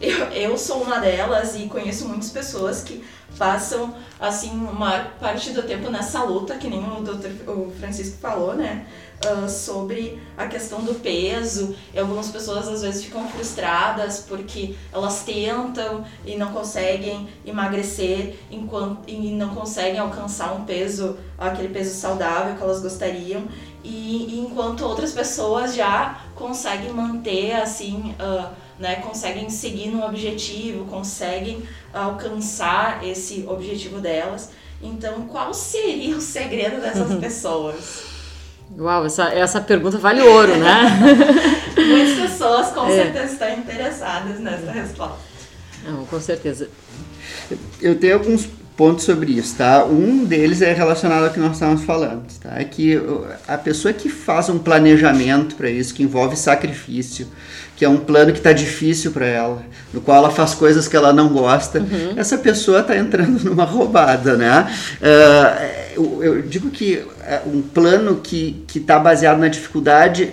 eu, 0.00 0.24
eu 0.26 0.58
sou 0.58 0.82
uma 0.82 0.98
delas 0.98 1.56
e 1.56 1.66
conheço 1.66 2.06
muitas 2.06 2.30
pessoas 2.30 2.82
que 2.82 3.04
passam 3.38 3.94
assim 4.18 4.50
uma 4.50 5.00
parte 5.20 5.50
do 5.50 5.62
tempo 5.62 5.90
nessa 5.90 6.22
luta, 6.22 6.56
que 6.56 6.68
nem 6.68 6.80
o 6.80 7.02
doutor 7.02 7.30
o 7.48 7.72
Francisco 7.78 8.18
falou, 8.18 8.54
né? 8.54 8.86
Uh, 9.24 9.48
sobre 9.50 10.18
a 10.36 10.46
questão 10.46 10.82
do 10.82 10.94
peso. 10.94 11.76
E 11.92 11.98
algumas 11.98 12.28
pessoas 12.28 12.66
às 12.66 12.80
vezes 12.80 13.04
ficam 13.04 13.28
frustradas 13.28 14.24
porque 14.26 14.74
elas 14.90 15.22
tentam 15.24 16.04
e 16.24 16.36
não 16.36 16.52
conseguem 16.52 17.28
emagrecer 17.44 18.36
enquanto, 18.50 19.02
e 19.06 19.30
não 19.32 19.54
conseguem 19.54 19.98
alcançar 19.98 20.54
um 20.54 20.64
peso, 20.64 21.18
aquele 21.38 21.68
peso 21.68 21.94
saudável 21.94 22.56
que 22.56 22.62
elas 22.62 22.80
gostariam. 22.80 23.44
E, 23.82 24.34
e 24.34 24.40
enquanto 24.40 24.84
outras 24.84 25.12
pessoas 25.12 25.74
já 25.74 26.22
conseguem 26.40 26.92
manter 26.92 27.52
assim. 27.52 28.14
Uh, 28.18 28.70
né, 28.80 28.96
conseguem 28.96 29.50
seguir 29.50 29.90
no 29.90 30.02
objetivo, 30.02 30.86
conseguem 30.86 31.62
alcançar 31.92 33.06
esse 33.06 33.44
objetivo 33.46 34.00
delas. 34.00 34.50
Então, 34.82 35.26
qual 35.26 35.52
seria 35.52 36.16
o 36.16 36.20
segredo 36.20 36.80
dessas 36.80 37.14
pessoas? 37.20 38.04
Uau, 38.78 39.04
essa, 39.04 39.24
essa 39.34 39.60
pergunta 39.60 39.98
vale 39.98 40.22
ouro, 40.22 40.56
né? 40.56 40.98
Muitas 41.76 42.30
pessoas 42.30 42.68
com 42.68 42.86
é. 42.86 43.02
certeza 43.02 43.32
estão 43.32 43.52
interessadas 43.58 44.40
nessa 44.40 44.72
resposta. 44.72 45.18
Não, 45.84 46.06
com 46.06 46.20
certeza. 46.20 46.70
Eu 47.80 47.98
tenho 47.98 48.14
alguns 48.14 48.48
pontos 48.80 49.04
sobre 49.04 49.32
isso, 49.32 49.56
tá? 49.56 49.84
Um 49.84 50.24
deles 50.24 50.62
é 50.62 50.72
relacionado 50.72 51.24
ao 51.24 51.30
que 51.30 51.38
nós 51.38 51.52
estávamos 51.52 51.84
falando, 51.84 52.22
tá? 52.42 52.58
É 52.58 52.64
que 52.64 52.98
a 53.46 53.58
pessoa 53.58 53.92
que 53.92 54.08
faz 54.08 54.48
um 54.48 54.58
planejamento 54.58 55.54
para 55.54 55.68
isso, 55.68 55.92
que 55.92 56.02
envolve 56.02 56.34
sacrifício, 56.34 57.28
que 57.76 57.84
é 57.84 57.88
um 57.90 57.98
plano 57.98 58.32
que 58.32 58.38
está 58.38 58.54
difícil 58.54 59.10
para 59.10 59.26
ela, 59.26 59.62
no 59.92 60.00
qual 60.00 60.16
ela 60.16 60.30
faz 60.30 60.54
coisas 60.54 60.88
que 60.88 60.96
ela 60.96 61.12
não 61.12 61.28
gosta, 61.28 61.80
uhum. 61.80 62.14
essa 62.16 62.38
pessoa 62.38 62.80
está 62.80 62.96
entrando 62.96 63.44
numa 63.44 63.64
roubada, 63.64 64.34
né? 64.38 64.74
Uh, 65.98 66.22
eu, 66.22 66.40
digo 66.40 66.70
que 66.70 67.04
é, 67.22 67.42
um 67.46 67.60
plano 67.60 68.18
que 68.24 68.64
está 68.74 68.98
baseado 68.98 69.40
na 69.40 69.48
dificuldade 69.48 70.32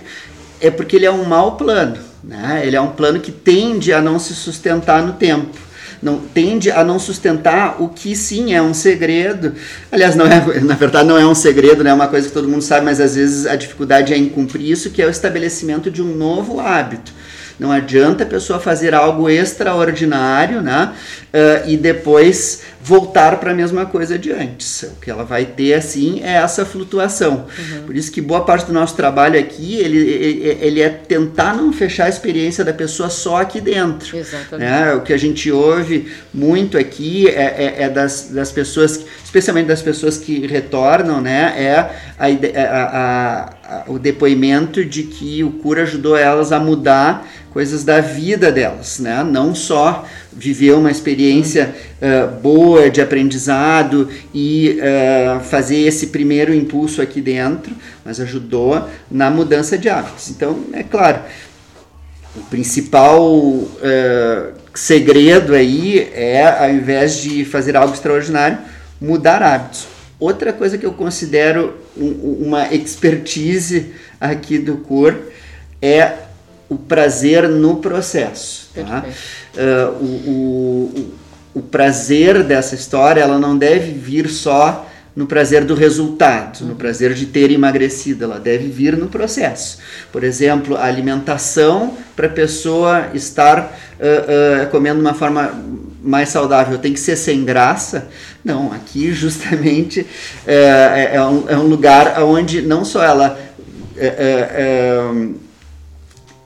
é 0.58 0.70
porque 0.70 0.96
ele 0.96 1.04
é 1.04 1.12
um 1.12 1.24
mau 1.24 1.58
plano, 1.58 1.98
né? 2.24 2.62
Ele 2.64 2.76
é 2.76 2.80
um 2.80 2.92
plano 2.92 3.20
que 3.20 3.30
tende 3.30 3.92
a 3.92 4.00
não 4.00 4.18
se 4.18 4.34
sustentar 4.34 5.02
no 5.02 5.12
tempo 5.12 5.67
não 6.02 6.18
tende 6.18 6.70
a 6.70 6.84
não 6.84 6.98
sustentar 6.98 7.80
o 7.80 7.88
que 7.88 8.14
sim 8.14 8.54
é 8.54 8.62
um 8.62 8.74
segredo. 8.74 9.54
Aliás, 9.90 10.14
não 10.14 10.26
é, 10.26 10.42
na 10.60 10.74
verdade 10.74 11.08
não 11.08 11.18
é 11.18 11.26
um 11.26 11.34
segredo, 11.34 11.82
né? 11.82 11.90
é 11.90 11.94
uma 11.94 12.08
coisa 12.08 12.28
que 12.28 12.34
todo 12.34 12.48
mundo 12.48 12.62
sabe, 12.62 12.84
mas 12.84 13.00
às 13.00 13.14
vezes 13.14 13.46
a 13.46 13.56
dificuldade 13.56 14.12
é 14.12 14.16
em 14.16 14.28
cumprir 14.28 14.70
isso, 14.70 14.90
que 14.90 15.02
é 15.02 15.06
o 15.06 15.10
estabelecimento 15.10 15.90
de 15.90 16.02
um 16.02 16.14
novo 16.14 16.60
hábito. 16.60 17.12
Não 17.58 17.72
adianta 17.72 18.22
a 18.22 18.26
pessoa 18.26 18.60
fazer 18.60 18.94
algo 18.94 19.28
extraordinário, 19.28 20.62
né? 20.62 20.92
Uh, 21.34 21.68
e 21.68 21.76
depois 21.76 22.62
voltar 22.88 23.38
para 23.38 23.50
a 23.50 23.54
mesma 23.54 23.84
coisa 23.84 24.18
de 24.18 24.32
antes. 24.32 24.82
O 24.84 24.96
que 24.98 25.10
ela 25.10 25.22
vai 25.22 25.44
ter, 25.44 25.74
assim, 25.74 26.22
é 26.24 26.36
essa 26.36 26.64
flutuação. 26.64 27.44
Uhum. 27.58 27.82
Por 27.84 27.94
isso 27.94 28.10
que 28.10 28.18
boa 28.18 28.40
parte 28.46 28.64
do 28.64 28.72
nosso 28.72 28.96
trabalho 28.96 29.38
aqui, 29.38 29.76
ele, 29.76 29.98
ele, 29.98 30.58
ele, 30.58 30.80
é 30.80 30.88
tentar 30.88 31.54
não 31.54 31.70
fechar 31.70 32.06
a 32.06 32.08
experiência 32.08 32.64
da 32.64 32.72
pessoa 32.72 33.10
só 33.10 33.42
aqui 33.42 33.60
dentro. 33.60 34.16
Exatamente. 34.16 34.70
Né? 34.70 34.94
O 34.94 35.02
que 35.02 35.12
a 35.12 35.18
gente 35.18 35.52
ouve 35.52 36.10
muito 36.32 36.78
aqui 36.78 37.28
é, 37.28 37.76
é, 37.78 37.82
é 37.82 37.88
das, 37.90 38.30
das 38.30 38.50
pessoas, 38.50 39.04
especialmente 39.22 39.66
das 39.66 39.82
pessoas 39.82 40.16
que 40.16 40.46
retornam, 40.46 41.20
né? 41.20 41.54
É 41.58 41.74
a, 42.18 42.26
a, 42.56 43.54
a, 43.64 43.84
o 43.86 43.98
depoimento 43.98 44.82
de 44.82 45.02
que 45.02 45.44
o 45.44 45.50
cura 45.50 45.82
ajudou 45.82 46.16
elas 46.16 46.52
a 46.52 46.58
mudar 46.58 47.28
coisas 47.52 47.84
da 47.84 48.00
vida 48.00 48.50
delas, 48.50 48.98
né? 48.98 49.22
Não 49.24 49.54
só 49.54 50.06
viver 50.32 50.72
uma 50.72 50.90
experiência 50.90 51.74
uh, 52.00 52.40
boa 52.40 52.90
de 52.90 53.00
aprendizado 53.00 54.08
e 54.34 54.78
uh, 54.78 55.40
fazer 55.40 55.78
esse 55.78 56.08
primeiro 56.08 56.54
impulso 56.54 57.02
aqui 57.02 57.20
dentro, 57.20 57.74
mas 58.04 58.20
ajudou 58.20 58.88
na 59.10 59.30
mudança 59.30 59.76
de 59.76 59.88
hábitos. 59.88 60.30
Então, 60.30 60.64
é 60.72 60.82
claro, 60.82 61.20
o 62.36 62.40
principal 62.42 63.26
uh, 63.26 64.52
segredo 64.74 65.54
aí 65.54 66.08
é, 66.12 66.46
ao 66.46 66.70
invés 66.70 67.20
de 67.20 67.44
fazer 67.44 67.76
algo 67.76 67.94
extraordinário, 67.94 68.58
mudar 69.00 69.42
hábitos. 69.42 69.88
Outra 70.20 70.52
coisa 70.52 70.76
que 70.76 70.86
eu 70.86 70.92
considero 70.92 71.74
um, 71.96 72.44
uma 72.46 72.72
expertise 72.74 73.92
aqui 74.20 74.58
do 74.58 74.78
CUR 74.78 75.14
é 75.80 76.12
o 76.68 76.76
prazer 76.76 77.48
no 77.48 77.76
processo. 77.76 78.68
Tá? 78.74 79.04
Uh, 79.54 80.04
o, 80.04 81.12
o, 81.54 81.58
o 81.60 81.62
prazer 81.62 82.42
dessa 82.44 82.74
história 82.74 83.20
ela 83.20 83.38
não 83.38 83.56
deve 83.56 83.92
vir 83.92 84.28
só 84.28 84.86
no 85.18 85.26
prazer 85.26 85.64
do 85.64 85.74
resultado, 85.74 86.64
no 86.64 86.76
prazer 86.76 87.12
de 87.12 87.26
ter 87.26 87.50
emagrecido, 87.50 88.22
ela 88.22 88.38
deve 88.38 88.68
vir 88.68 88.96
no 88.96 89.08
processo. 89.08 89.78
Por 90.12 90.22
exemplo, 90.22 90.76
a 90.76 90.84
alimentação 90.84 91.96
para 92.14 92.28
a 92.28 92.30
pessoa 92.30 93.08
estar 93.14 93.58
uh, 93.98 94.66
uh, 94.66 94.70
comendo 94.70 95.00
de 95.00 95.00
uma 95.00 95.14
forma 95.14 95.52
mais 96.00 96.28
saudável 96.28 96.78
tem 96.78 96.92
que 96.92 97.00
ser 97.00 97.16
sem 97.16 97.44
graça. 97.44 98.06
Não, 98.44 98.72
aqui 98.72 99.10
justamente 99.12 100.06
é, 100.46 101.10
é, 101.14 101.22
um, 101.24 101.44
é 101.48 101.56
um 101.56 101.66
lugar 101.66 102.22
onde 102.22 102.62
não 102.62 102.84
só 102.84 103.02
ela 103.02 103.36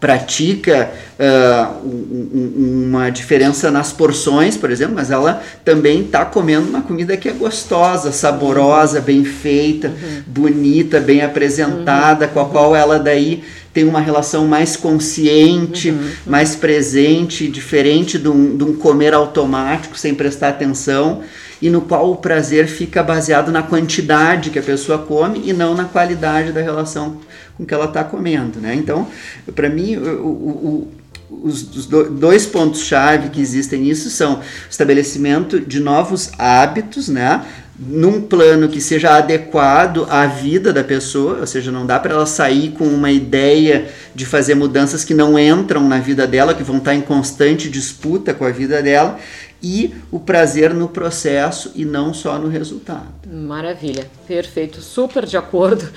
pratica 0.02 0.90
uh, 1.16 1.86
um, 1.86 2.88
uma 2.88 3.08
diferença 3.08 3.70
nas 3.70 3.92
porções, 3.92 4.56
por 4.56 4.68
exemplo, 4.68 4.96
mas 4.96 5.12
ela 5.12 5.40
também 5.64 6.00
está 6.00 6.24
comendo 6.24 6.68
uma 6.68 6.82
comida 6.82 7.16
que 7.16 7.28
é 7.28 7.32
gostosa, 7.32 8.10
saborosa, 8.10 9.00
bem 9.00 9.24
feita, 9.24 9.86
uhum. 9.86 10.22
bonita, 10.26 10.98
bem 10.98 11.22
apresentada, 11.22 12.26
uhum. 12.26 12.32
com 12.32 12.40
a 12.40 12.44
qual 12.46 12.74
ela 12.74 12.98
daí 12.98 13.44
tem 13.72 13.84
uma 13.84 14.00
relação 14.00 14.48
mais 14.48 14.74
consciente, 14.76 15.90
uhum. 15.90 16.10
mais 16.26 16.56
presente, 16.56 17.46
diferente 17.46 18.18
de 18.18 18.28
um, 18.28 18.56
de 18.56 18.64
um 18.64 18.74
comer 18.74 19.14
automático 19.14 19.96
sem 19.96 20.16
prestar 20.16 20.48
atenção 20.48 21.22
e 21.62 21.70
no 21.70 21.80
qual 21.80 22.10
o 22.10 22.16
prazer 22.16 22.66
fica 22.66 23.02
baseado 23.02 23.52
na 23.52 23.62
quantidade 23.62 24.50
que 24.50 24.58
a 24.58 24.62
pessoa 24.62 24.98
come 24.98 25.42
e 25.48 25.52
não 25.52 25.74
na 25.74 25.84
qualidade 25.84 26.50
da 26.50 26.60
relação 26.60 27.20
com 27.56 27.64
que 27.64 27.72
ela 27.72 27.84
está 27.84 28.02
comendo, 28.02 28.58
né? 28.60 28.74
Então, 28.74 29.06
para 29.54 29.68
mim, 29.68 29.96
o, 29.96 30.26
o, 30.26 30.92
os, 31.30 31.62
os 31.76 31.86
dois 31.86 32.44
pontos-chave 32.44 33.30
que 33.30 33.40
existem 33.40 33.82
nisso 33.82 34.10
são 34.10 34.34
o 34.34 34.40
estabelecimento 34.68 35.60
de 35.60 35.78
novos 35.78 36.32
hábitos, 36.36 37.08
né? 37.08 37.42
num 37.78 38.20
plano 38.20 38.68
que 38.68 38.80
seja 38.80 39.16
adequado 39.16 40.06
à 40.08 40.26
vida 40.26 40.72
da 40.72 40.84
pessoa, 40.84 41.38
ou 41.40 41.46
seja, 41.46 41.72
não 41.72 41.86
dá 41.86 41.98
para 41.98 42.12
ela 42.12 42.26
sair 42.26 42.70
com 42.72 42.84
uma 42.84 43.10
ideia 43.10 43.88
de 44.14 44.26
fazer 44.26 44.54
mudanças 44.54 45.04
que 45.04 45.14
não 45.14 45.38
entram 45.38 45.88
na 45.88 45.98
vida 45.98 46.26
dela, 46.26 46.54
que 46.54 46.62
vão 46.62 46.76
estar 46.76 46.94
em 46.94 47.00
constante 47.00 47.68
disputa 47.68 48.34
com 48.34 48.44
a 48.44 48.50
vida 48.50 48.82
dela, 48.82 49.18
e 49.62 49.94
o 50.10 50.18
prazer 50.18 50.74
no 50.74 50.88
processo 50.88 51.70
e 51.74 51.84
não 51.84 52.12
só 52.12 52.38
no 52.38 52.48
resultado. 52.48 53.06
Maravilha, 53.30 54.10
perfeito, 54.26 54.80
super 54.80 55.24
de 55.24 55.36
acordo. 55.36 55.88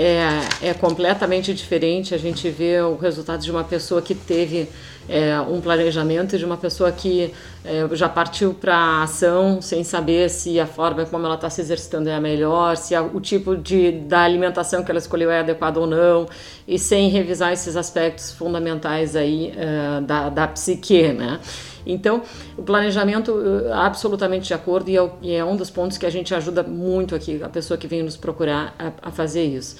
É, 0.00 0.68
é 0.68 0.74
completamente 0.74 1.52
diferente 1.52 2.14
a 2.14 2.18
gente 2.18 2.48
ver 2.50 2.84
o 2.84 2.94
resultado 2.94 3.42
de 3.42 3.50
uma 3.50 3.64
pessoa 3.64 4.00
que 4.00 4.14
teve 4.14 4.68
é, 5.08 5.40
um 5.40 5.60
planejamento 5.60 6.38
de 6.38 6.44
uma 6.44 6.56
pessoa 6.56 6.92
que 6.92 7.34
é, 7.64 7.88
já 7.96 8.08
partiu 8.08 8.54
para 8.54 8.76
a 8.76 9.02
ação 9.02 9.60
sem 9.60 9.82
saber 9.82 10.30
se 10.30 10.60
a 10.60 10.66
forma 10.66 11.04
como 11.06 11.26
ela 11.26 11.34
está 11.34 11.50
se 11.50 11.60
exercitando 11.60 12.08
é 12.08 12.14
a 12.14 12.20
melhor, 12.20 12.76
se 12.76 12.94
a, 12.94 13.02
o 13.02 13.20
tipo 13.20 13.56
de, 13.56 13.90
da 13.90 14.20
alimentação 14.20 14.84
que 14.84 14.90
ela 14.92 15.00
escolheu 15.00 15.32
é 15.32 15.40
adequado 15.40 15.78
ou 15.78 15.86
não, 15.88 16.28
e 16.66 16.78
sem 16.78 17.08
revisar 17.08 17.52
esses 17.52 17.74
aspectos 17.74 18.30
fundamentais 18.30 19.16
aí 19.16 19.52
é, 19.56 20.00
da, 20.02 20.28
da 20.28 20.46
psique, 20.46 21.12
né? 21.12 21.40
Então, 21.86 22.22
o 22.56 22.62
planejamento, 22.62 23.34
absolutamente 23.72 24.48
de 24.48 24.54
acordo, 24.54 24.90
e 24.90 24.98
é, 24.98 25.10
e 25.22 25.34
é, 25.34 25.42
um 25.42 25.56
dos 25.56 25.70
pontos 25.70 25.96
que 25.96 26.04
a 26.04 26.10
gente 26.10 26.34
ajuda 26.34 26.62
muito 26.62 27.14
aqui, 27.14 27.42
a 27.42 27.48
pessoa 27.48 27.78
que 27.78 27.86
vem 27.86 28.02
nos 28.02 28.14
procurar 28.14 28.74
a, 28.78 29.08
a 29.08 29.10
fazer 29.10 29.44
isso. 29.44 29.74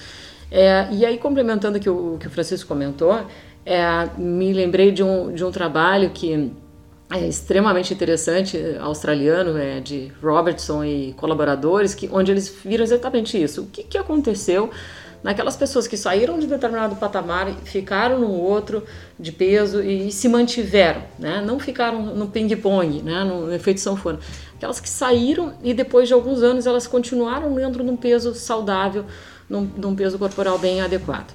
É, 0.51 0.87
e 0.91 1.05
aí, 1.05 1.17
complementando 1.17 1.77
o 1.77 1.81
que 1.81 1.89
o, 1.89 2.17
que 2.19 2.27
o 2.27 2.29
Francisco 2.29 2.67
comentou, 2.67 3.19
é, 3.65 4.09
me 4.17 4.51
lembrei 4.53 4.91
de 4.91 5.03
um, 5.03 5.33
de 5.33 5.43
um 5.43 5.51
trabalho 5.51 6.09
que 6.09 6.51
é 7.11 7.27
extremamente 7.27 7.93
interessante, 7.93 8.57
australiano, 8.79 9.57
é, 9.57 9.79
de 9.79 10.11
Robertson 10.21 10.83
e 10.83 11.13
colaboradores, 11.13 11.95
que, 11.95 12.09
onde 12.11 12.31
eles 12.31 12.55
viram 12.63 12.83
exatamente 12.83 13.41
isso. 13.41 13.63
O 13.63 13.65
que, 13.65 13.83
que 13.83 13.97
aconteceu 13.97 14.69
naquelas 15.23 15.57
pessoas 15.57 15.87
que 15.87 15.97
saíram 15.97 16.39
de 16.39 16.47
determinado 16.47 16.95
patamar, 16.95 17.53
ficaram 17.65 18.19
no 18.19 18.31
outro 18.31 18.83
de 19.19 19.31
peso 19.31 19.81
e, 19.81 20.11
se 20.11 20.29
mantiveram, 20.29 21.03
né? 21.17 21.43
não 21.45 21.59
ficaram 21.59 22.15
no 22.15 22.27
ping-pong, 22.27 23.01
né? 23.01 23.23
no 23.23 23.51
efeito 23.53 23.79
sanfona. 23.79 24.19
Aquelas 24.55 24.79
que 24.79 24.89
saíram 24.89 25.53
e 25.63 25.73
depois 25.73 26.07
de 26.07 26.13
alguns 26.13 26.41
anos 26.41 26.65
elas 26.65 26.87
continuaram 26.87 27.53
dentro 27.53 27.83
de 27.83 27.89
um 27.89 27.97
peso 27.97 28.33
saudável, 28.33 29.05
num, 29.49 29.67
num 29.77 29.95
peso 29.95 30.17
corporal 30.17 30.57
bem 30.59 30.81
adequado. 30.81 31.33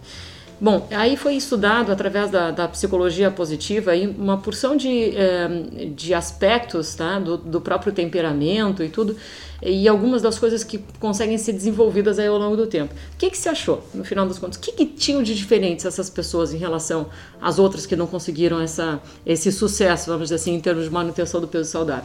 Bom, 0.60 0.86
aí 0.92 1.16
foi 1.16 1.34
estudado 1.34 1.90
através 1.90 2.30
da, 2.30 2.52
da 2.52 2.68
psicologia 2.68 3.28
positiva 3.30 3.90
aí 3.90 4.06
uma 4.06 4.38
porção 4.38 4.76
de, 4.76 5.14
é, 5.16 5.48
de 5.94 6.14
aspectos 6.14 6.94
tá, 6.94 7.18
do, 7.18 7.36
do, 7.36 7.60
próprio 7.60 7.92
temperamento 7.92 8.82
e 8.82 8.88
tudo, 8.88 9.16
e 9.60 9.88
algumas 9.88 10.22
das 10.22 10.38
coisas 10.38 10.62
que 10.62 10.78
conseguem 11.00 11.36
ser 11.38 11.54
desenvolvidas 11.54 12.20
aí 12.20 12.28
ao 12.28 12.38
longo 12.38 12.56
do 12.56 12.68
tempo. 12.68 12.94
O 12.94 13.18
que, 13.18 13.30
que 13.30 13.36
se 13.36 13.48
achou, 13.48 13.84
no 13.92 14.04
final 14.04 14.26
dos 14.26 14.38
contos? 14.38 14.56
O 14.56 14.60
que, 14.60 14.70
que 14.72 14.86
tinham 14.86 15.22
de 15.24 15.34
diferentes 15.34 15.84
essas 15.84 16.08
pessoas 16.08 16.54
em 16.54 16.58
relação 16.58 17.08
às 17.40 17.58
outras 17.58 17.84
que 17.84 17.96
não 17.96 18.06
conseguiram 18.06 18.60
essa, 18.60 19.00
esse 19.26 19.50
sucesso, 19.50 20.06
vamos 20.06 20.24
dizer 20.24 20.36
assim, 20.36 20.54
em 20.54 20.60
termos 20.60 20.84
de 20.84 20.90
manutenção 20.90 21.40
do 21.40 21.48
peso 21.48 21.68
saudável? 21.68 22.04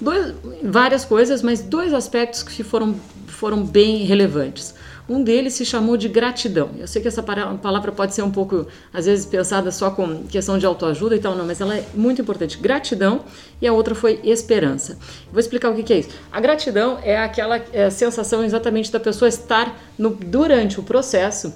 Dois, 0.00 0.34
várias 0.62 1.04
coisas, 1.04 1.42
mas 1.42 1.60
dois 1.60 1.92
aspectos 1.92 2.42
que 2.42 2.62
foram, 2.62 2.94
foram 3.26 3.64
bem 3.64 4.04
relevantes. 4.04 4.74
Um 5.06 5.22
deles 5.22 5.52
se 5.52 5.66
chamou 5.66 5.98
de 5.98 6.08
gratidão. 6.08 6.70
Eu 6.78 6.86
sei 6.86 7.02
que 7.02 7.08
essa 7.08 7.22
palavra 7.22 7.92
pode 7.92 8.14
ser 8.14 8.22
um 8.22 8.30
pouco, 8.30 8.66
às 8.92 9.04
vezes, 9.04 9.26
pensada 9.26 9.70
só 9.70 9.90
com 9.90 10.24
questão 10.24 10.56
de 10.58 10.64
autoajuda 10.64 11.14
e 11.14 11.18
tal, 11.18 11.36
não, 11.36 11.46
mas 11.46 11.60
ela 11.60 11.76
é 11.76 11.84
muito 11.94 12.22
importante. 12.22 12.56
Gratidão 12.56 13.20
e 13.60 13.66
a 13.66 13.72
outra 13.72 13.94
foi 13.94 14.18
esperança. 14.24 14.98
Vou 15.30 15.38
explicar 15.38 15.70
o 15.70 15.74
que, 15.74 15.92
é 15.92 15.98
isso. 15.98 16.08
A 16.32 16.40
gratidão 16.40 16.98
é 17.02 17.18
aquela 17.18 17.60
é, 17.72 17.90
sensação 17.90 18.42
exatamente 18.42 18.90
da 18.90 18.98
pessoa 18.98 19.28
estar 19.28 19.78
no, 19.98 20.08
durante 20.08 20.80
o 20.80 20.82
processo, 20.82 21.52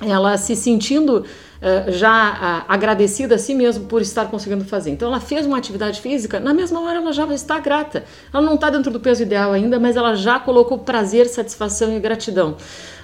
ela 0.00 0.36
se 0.36 0.56
sentindo 0.56 1.24
já 1.88 2.62
uh, 2.62 2.72
agradecida 2.72 3.34
a 3.34 3.38
si 3.38 3.54
mesmo 3.54 3.84
por 3.84 4.00
estar 4.00 4.26
conseguindo 4.26 4.64
fazer. 4.64 4.90
Então, 4.90 5.08
ela 5.08 5.20
fez 5.20 5.44
uma 5.44 5.58
atividade 5.58 6.00
física, 6.00 6.40
na 6.40 6.54
mesma 6.54 6.80
hora 6.80 6.98
ela 6.98 7.12
já 7.12 7.26
está 7.34 7.58
grata. 7.58 8.04
Ela 8.32 8.42
não 8.42 8.54
está 8.54 8.70
dentro 8.70 8.90
do 8.90 8.98
peso 8.98 9.22
ideal 9.22 9.52
ainda, 9.52 9.78
mas 9.78 9.96
ela 9.96 10.14
já 10.14 10.40
colocou 10.40 10.78
prazer, 10.78 11.28
satisfação 11.28 11.94
e 11.94 12.00
gratidão. 12.00 12.56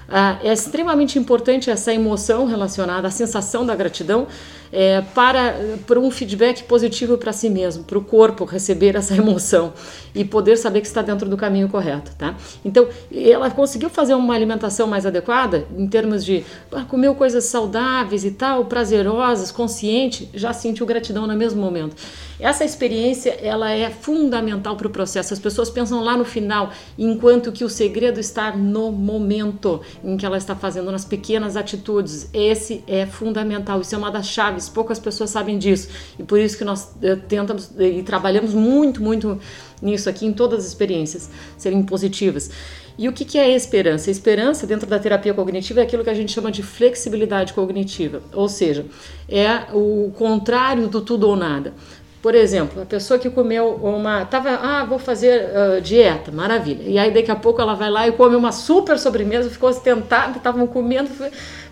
Uh, 0.08 0.46
é 0.46 0.52
extremamente 0.52 1.18
importante 1.18 1.68
essa 1.68 1.92
emoção 1.92 2.46
relacionada 2.46 3.08
à 3.08 3.10
sensação 3.10 3.66
da 3.66 3.74
gratidão 3.74 4.28
é, 4.72 5.00
para, 5.14 5.54
para 5.86 5.98
um 5.98 6.10
feedback 6.10 6.64
positivo 6.64 7.18
para 7.18 7.32
si 7.32 7.48
mesmo, 7.48 7.84
para 7.84 7.98
o 7.98 8.04
corpo 8.04 8.44
receber 8.44 8.96
essa 8.96 9.14
emoção 9.16 9.72
e 10.14 10.24
poder 10.24 10.56
saber 10.56 10.80
que 10.80 10.86
está 10.86 11.02
dentro 11.02 11.28
do 11.28 11.36
caminho 11.36 11.68
correto, 11.68 12.12
tá? 12.16 12.34
Então, 12.64 12.88
ela 13.12 13.50
conseguiu 13.50 13.90
fazer 13.90 14.14
uma 14.14 14.34
alimentação 14.34 14.86
mais 14.86 15.04
adequada 15.06 15.66
em 15.76 15.86
termos 15.86 16.24
de 16.24 16.44
ah, 16.72 16.84
comeu 16.84 17.14
coisas 17.14 17.44
saudáveis 17.44 18.24
e 18.24 18.30
tal, 18.30 18.64
prazerosas, 18.64 19.50
consciente, 19.50 20.28
já 20.34 20.52
sentiu 20.52 20.86
gratidão 20.86 21.26
no 21.26 21.36
mesmo 21.36 21.60
momento. 21.60 21.96
Essa 22.38 22.64
experiência 22.64 23.30
ela 23.42 23.70
é 23.70 23.90
fundamental 23.90 24.76
para 24.76 24.86
o 24.86 24.90
processo. 24.90 25.32
As 25.32 25.40
pessoas 25.40 25.70
pensam 25.70 26.02
lá 26.02 26.16
no 26.16 26.24
final, 26.24 26.70
enquanto 26.98 27.50
que 27.50 27.64
o 27.64 27.68
segredo 27.68 28.20
está 28.20 28.54
no 28.54 28.92
momento 28.92 29.80
em 30.04 30.16
que 30.16 30.26
ela 30.26 30.36
está 30.36 30.54
fazendo, 30.54 30.92
nas 30.92 31.04
pequenas 31.04 31.56
atitudes. 31.56 32.28
Esse 32.32 32.84
é 32.86 33.06
fundamental. 33.06 33.80
Isso 33.80 33.94
é 33.94 33.98
uma 33.98 34.10
das 34.10 34.28
chaves. 34.28 34.55
Poucas 34.68 34.98
pessoas 34.98 35.30
sabem 35.30 35.58
disso 35.58 35.88
e 36.18 36.22
por 36.22 36.38
isso 36.38 36.56
que 36.56 36.64
nós 36.64 36.94
eh, 37.02 37.16
tentamos 37.16 37.70
e 37.78 38.02
trabalhamos 38.02 38.54
muito, 38.54 39.02
muito 39.02 39.38
nisso 39.80 40.08
aqui 40.08 40.26
em 40.26 40.32
todas 40.32 40.60
as 40.60 40.66
experiências 40.66 41.30
serem 41.56 41.82
positivas. 41.82 42.50
E 42.98 43.08
o 43.08 43.12
que 43.12 43.38
é 43.38 43.42
a 43.42 43.48
esperança? 43.50 44.08
A 44.08 44.12
esperança, 44.12 44.66
dentro 44.66 44.86
da 44.86 44.98
terapia 44.98 45.34
cognitiva, 45.34 45.80
é 45.80 45.82
aquilo 45.82 46.02
que 46.02 46.08
a 46.08 46.14
gente 46.14 46.32
chama 46.32 46.50
de 46.50 46.62
flexibilidade 46.62 47.52
cognitiva, 47.52 48.22
ou 48.32 48.48
seja, 48.48 48.86
é 49.28 49.66
o 49.74 50.10
contrário 50.16 50.88
do 50.88 51.02
tudo 51.02 51.28
ou 51.28 51.36
nada. 51.36 51.74
Por 52.22 52.34
exemplo, 52.34 52.82
a 52.82 52.84
pessoa 52.86 53.20
que 53.20 53.30
comeu 53.30 53.74
uma. 53.76 54.24
Tava, 54.24 54.48
ah, 54.50 54.84
vou 54.84 54.98
fazer 54.98 55.44
uh, 55.44 55.80
dieta, 55.80 56.32
maravilha. 56.32 56.82
E 56.82 56.98
aí 56.98 57.12
daqui 57.12 57.30
a 57.30 57.36
pouco 57.36 57.60
ela 57.60 57.74
vai 57.74 57.88
lá 57.88 58.08
e 58.08 58.12
come 58.12 58.34
uma 58.34 58.50
super 58.50 58.98
sobremesa, 58.98 59.48
ficou 59.48 59.72
tentada, 59.72 60.36
estavam 60.36 60.66
comendo, 60.66 61.08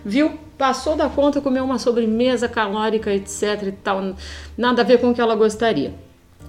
viu, 0.05 0.39
passou 0.57 0.95
da 0.95 1.09
conta, 1.09 1.41
comeu 1.41 1.63
uma 1.63 1.79
sobremesa 1.79 2.47
calórica, 2.47 3.13
etc 3.13 3.63
e 3.67 3.71
tal. 3.71 4.15
Nada 4.57 4.81
a 4.81 4.85
ver 4.85 4.99
com 4.99 5.11
o 5.11 5.13
que 5.13 5.21
ela 5.21 5.35
gostaria. 5.35 5.93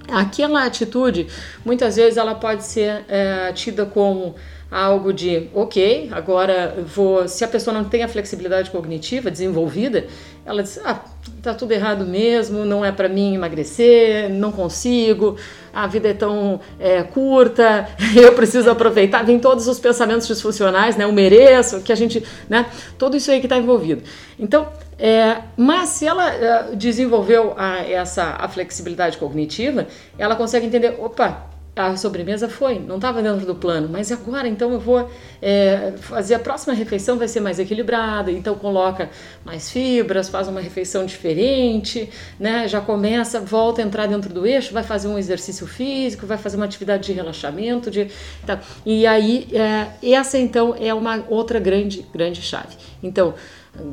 Aquela 0.08 0.64
atitude, 0.64 1.26
muitas 1.64 1.96
vezes, 1.96 2.16
ela 2.16 2.34
pode 2.34 2.64
ser 2.64 3.04
é, 3.08 3.52
tida 3.52 3.84
como 3.84 4.36
algo 4.70 5.12
de 5.12 5.48
ok, 5.54 6.08
agora 6.12 6.76
vou. 6.86 7.28
Se 7.28 7.44
a 7.44 7.48
pessoa 7.48 7.72
não 7.72 7.84
tem 7.84 8.02
a 8.02 8.08
flexibilidade 8.08 8.70
cognitiva 8.70 9.30
desenvolvida, 9.30 10.06
ela 10.44 10.62
diz: 10.62 10.78
ah, 10.84 11.04
tá 11.42 11.54
tudo 11.54 11.72
errado 11.72 12.04
mesmo, 12.04 12.64
não 12.64 12.84
é 12.84 12.90
para 12.90 13.08
mim 13.08 13.34
emagrecer, 13.34 14.28
não 14.28 14.50
consigo, 14.50 15.36
a 15.72 15.86
vida 15.86 16.08
é 16.08 16.14
tão 16.14 16.60
é, 16.80 17.02
curta, 17.02 17.88
eu 18.16 18.32
preciso 18.34 18.70
aproveitar. 18.70 19.24
Vem 19.24 19.38
todos 19.38 19.68
os 19.68 19.78
pensamentos 19.78 20.26
disfuncionais, 20.26 20.96
né? 20.96 21.04
Eu 21.04 21.12
mereço, 21.12 21.80
que 21.82 21.92
a 21.92 21.96
gente, 21.96 22.24
né? 22.48 22.66
Tudo 22.98 23.16
isso 23.16 23.30
aí 23.30 23.40
que 23.40 23.46
está 23.46 23.56
envolvido. 23.56 24.02
Então, 24.38 24.68
é, 24.98 25.42
mas 25.56 25.90
se 25.90 26.06
ela 26.06 26.32
é, 26.32 26.74
desenvolveu 26.74 27.54
a, 27.56 27.78
essa 27.88 28.36
a 28.38 28.48
flexibilidade 28.48 29.18
cognitiva, 29.18 29.86
ela 30.18 30.34
consegue 30.34 30.66
entender, 30.66 30.96
opa, 30.98 31.55
a 31.76 31.94
sobremesa 31.94 32.48
foi, 32.48 32.78
não 32.78 32.96
estava 32.96 33.22
dentro 33.22 33.44
do 33.44 33.54
plano, 33.54 33.86
mas 33.86 34.10
agora 34.10 34.48
então 34.48 34.72
eu 34.72 34.80
vou 34.80 35.10
é, 35.42 35.92
fazer 35.98 36.34
a 36.34 36.38
próxima 36.38 36.72
refeição 36.72 37.18
vai 37.18 37.28
ser 37.28 37.40
mais 37.40 37.58
equilibrada, 37.58 38.32
então 38.32 38.54
coloca 38.54 39.10
mais 39.44 39.70
fibras, 39.70 40.30
faz 40.30 40.48
uma 40.48 40.62
refeição 40.62 41.04
diferente, 41.04 42.08
né? 42.40 42.66
Já 42.66 42.80
começa, 42.80 43.40
volta 43.40 43.82
a 43.82 43.84
entrar 43.84 44.06
dentro 44.06 44.32
do 44.32 44.46
eixo, 44.46 44.72
vai 44.72 44.82
fazer 44.82 45.08
um 45.08 45.18
exercício 45.18 45.66
físico, 45.66 46.26
vai 46.26 46.38
fazer 46.38 46.56
uma 46.56 46.64
atividade 46.64 47.04
de 47.04 47.12
relaxamento, 47.12 47.90
de, 47.90 48.10
tá. 48.46 48.58
e 48.86 49.06
aí 49.06 49.46
é, 49.52 50.14
essa 50.14 50.38
então 50.38 50.74
é 50.80 50.94
uma 50.94 51.26
outra 51.28 51.60
grande 51.60 52.06
grande 52.10 52.40
chave. 52.40 52.74
Então 53.02 53.34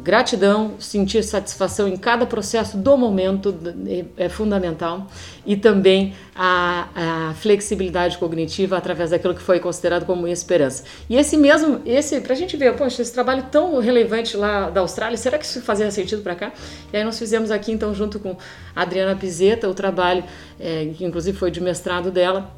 Gratidão, 0.03 0.75
sentir 0.79 1.23
satisfação 1.23 1.87
em 1.87 1.97
cada 1.97 2.25
processo 2.25 2.77
do 2.77 2.97
momento 2.97 3.55
é, 3.87 4.25
é 4.25 4.29
fundamental 4.29 5.07
e 5.45 5.57
também 5.57 6.13
a, 6.35 6.87
a, 6.95 7.33
flexibilidade 7.33 8.17
cognitiva 8.17 8.77
através 8.77 9.09
daquilo 9.09 9.33
que 9.33 9.41
foi 9.41 9.59
considerado 9.59 10.05
como 10.05 10.27
esperança. 10.27 10.83
E 11.09 11.15
esse 11.15 11.37
mesmo, 11.37 11.81
esse, 11.85 12.21
para 12.21 12.33
a 12.33 12.35
gente 12.35 12.55
ver, 12.55 12.75
poxa, 12.75 13.01
esse 13.01 13.13
trabalho 13.13 13.43
tão 13.51 13.79
relevante 13.79 14.37
lá 14.37 14.69
da 14.69 14.81
Austrália, 14.81 15.17
será 15.17 15.37
que 15.37 15.45
isso 15.45 15.61
fazia 15.61 15.89
sentido 15.91 16.21
para 16.21 16.35
cá? 16.35 16.51
E 16.91 16.97
aí 16.97 17.03
nós 17.03 17.19
fizemos 17.19 17.51
aqui 17.51 17.71
então 17.71 17.93
junto 17.93 18.19
com 18.19 18.37
a 18.75 18.81
Adriana 18.81 19.15
Pizeta 19.15 19.69
o 19.69 19.73
trabalho, 19.73 20.23
é, 20.59 20.91
que 20.95 21.03
inclusive 21.03 21.37
foi 21.37 21.51
de 21.51 21.61
mestrado 21.61 22.09
dela, 22.09 22.51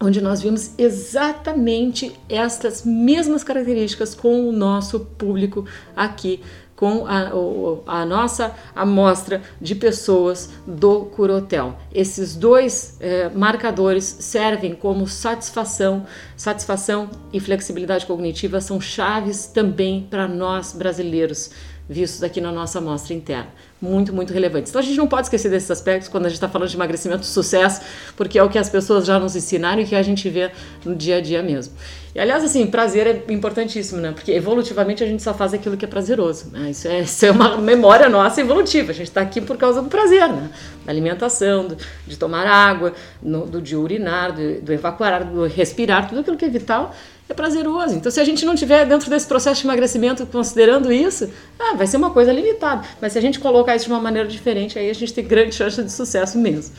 onde 0.00 0.20
nós 0.20 0.42
vimos 0.42 0.72
exatamente 0.78 2.12
estas 2.28 2.84
mesmas 2.84 3.42
características 3.42 4.14
com 4.14 4.48
o 4.48 4.52
nosso 4.52 5.00
público 5.00 5.64
aqui 5.96 6.42
com 6.76 7.06
a, 7.06 8.00
a, 8.00 8.04
nossa 8.04 8.54
amostra 8.74 9.42
de 9.60 9.74
pessoas 9.74 10.50
do 10.66 11.06
Curotel. 11.06 11.74
Esses 11.92 12.36
dois 12.36 12.98
eh, 13.00 13.30
marcadores 13.34 14.04
servem 14.04 14.74
como 14.74 15.08
satisfação, 15.08 16.06
satisfação 16.36 17.08
e 17.32 17.40
flexibilidade 17.40 18.04
cognitiva 18.04 18.60
são 18.60 18.78
chaves 18.78 19.46
também 19.46 20.06
para 20.10 20.28
nós 20.28 20.74
brasileiros 20.74 21.50
vistos 21.88 22.22
aqui 22.22 22.40
na 22.40 22.50
nossa 22.50 22.78
amostra 22.78 23.14
interna. 23.14 23.48
Muito, 23.80 24.12
muito 24.12 24.32
relevantes. 24.32 24.70
Então 24.70 24.80
a 24.80 24.84
gente 24.84 24.96
não 24.96 25.06
pode 25.06 25.26
esquecer 25.26 25.50
desses 25.50 25.70
aspectos 25.70 26.08
quando 26.08 26.26
a 26.26 26.28
gente 26.28 26.36
está 26.36 26.48
falando 26.48 26.68
de 26.68 26.76
emagrecimento 26.76 27.24
sucesso, 27.24 27.82
porque 28.16 28.38
é 28.38 28.42
o 28.42 28.48
que 28.48 28.58
as 28.58 28.68
pessoas 28.68 29.06
já 29.06 29.18
nos 29.18 29.36
ensinaram 29.36 29.82
e 29.82 29.84
que 29.84 29.94
a 29.94 30.02
gente 30.02 30.28
vê 30.28 30.50
no 30.84 30.94
dia 30.94 31.16
a 31.16 31.20
dia 31.20 31.42
mesmo. 31.42 31.74
E 32.14 32.18
aliás, 32.18 32.42
assim, 32.42 32.66
prazer 32.66 33.06
é 33.06 33.32
importantíssimo, 33.32 34.00
né? 34.00 34.10
Porque 34.10 34.32
evolutivamente 34.32 35.04
a 35.04 35.06
gente 35.06 35.22
só 35.22 35.34
faz 35.34 35.52
aquilo 35.52 35.76
que 35.76 35.84
é 35.84 35.88
prazeroso. 35.88 36.50
Né? 36.50 36.70
Isso, 36.70 36.88
é, 36.88 37.00
isso 37.04 37.26
é 37.26 37.30
uma 37.30 37.58
memória 37.58 38.08
nossa 38.08 38.40
evolutiva. 38.40 38.90
A 38.90 38.94
gente 38.94 39.08
está 39.08 39.20
aqui 39.20 39.40
por 39.40 39.58
causa 39.58 39.82
do 39.82 39.90
prazer, 39.90 40.26
né? 40.28 40.50
Da 40.84 40.90
alimentação, 40.90 41.68
do, 41.68 41.76
de 42.06 42.16
tomar 42.16 42.46
água, 42.46 42.94
no, 43.22 43.46
do 43.46 43.60
de 43.60 43.76
urinar, 43.76 44.32
do, 44.32 44.62
do 44.62 44.72
evacuar, 44.72 45.24
do 45.24 45.46
respirar, 45.46 46.08
tudo 46.08 46.22
aquilo 46.22 46.36
que 46.38 46.46
é 46.46 46.48
vital 46.48 46.94
é 47.28 47.34
prazeroso. 47.34 47.94
Então, 47.94 48.10
se 48.10 48.20
a 48.20 48.24
gente 48.24 48.44
não 48.44 48.54
tiver 48.54 48.84
dentro 48.86 49.10
desse 49.10 49.26
processo 49.26 49.60
de 49.60 49.66
emagrecimento 49.66 50.24
considerando 50.26 50.92
isso, 50.92 51.30
ah, 51.58 51.74
vai 51.74 51.86
ser 51.86 51.96
uma 51.96 52.10
coisa 52.10 52.32
limitada. 52.32 52.86
Mas 53.00 53.12
se 53.12 53.18
a 53.18 53.22
gente 53.22 53.40
colocar 53.40 53.74
isso 53.74 53.86
de 53.86 53.92
uma 53.92 54.00
maneira 54.00 54.28
diferente, 54.28 54.78
aí 54.78 54.88
a 54.88 54.94
gente 54.94 55.12
tem 55.12 55.26
grande 55.26 55.54
chance 55.54 55.82
de 55.82 55.90
sucesso 55.90 56.38
mesmo. 56.38 56.74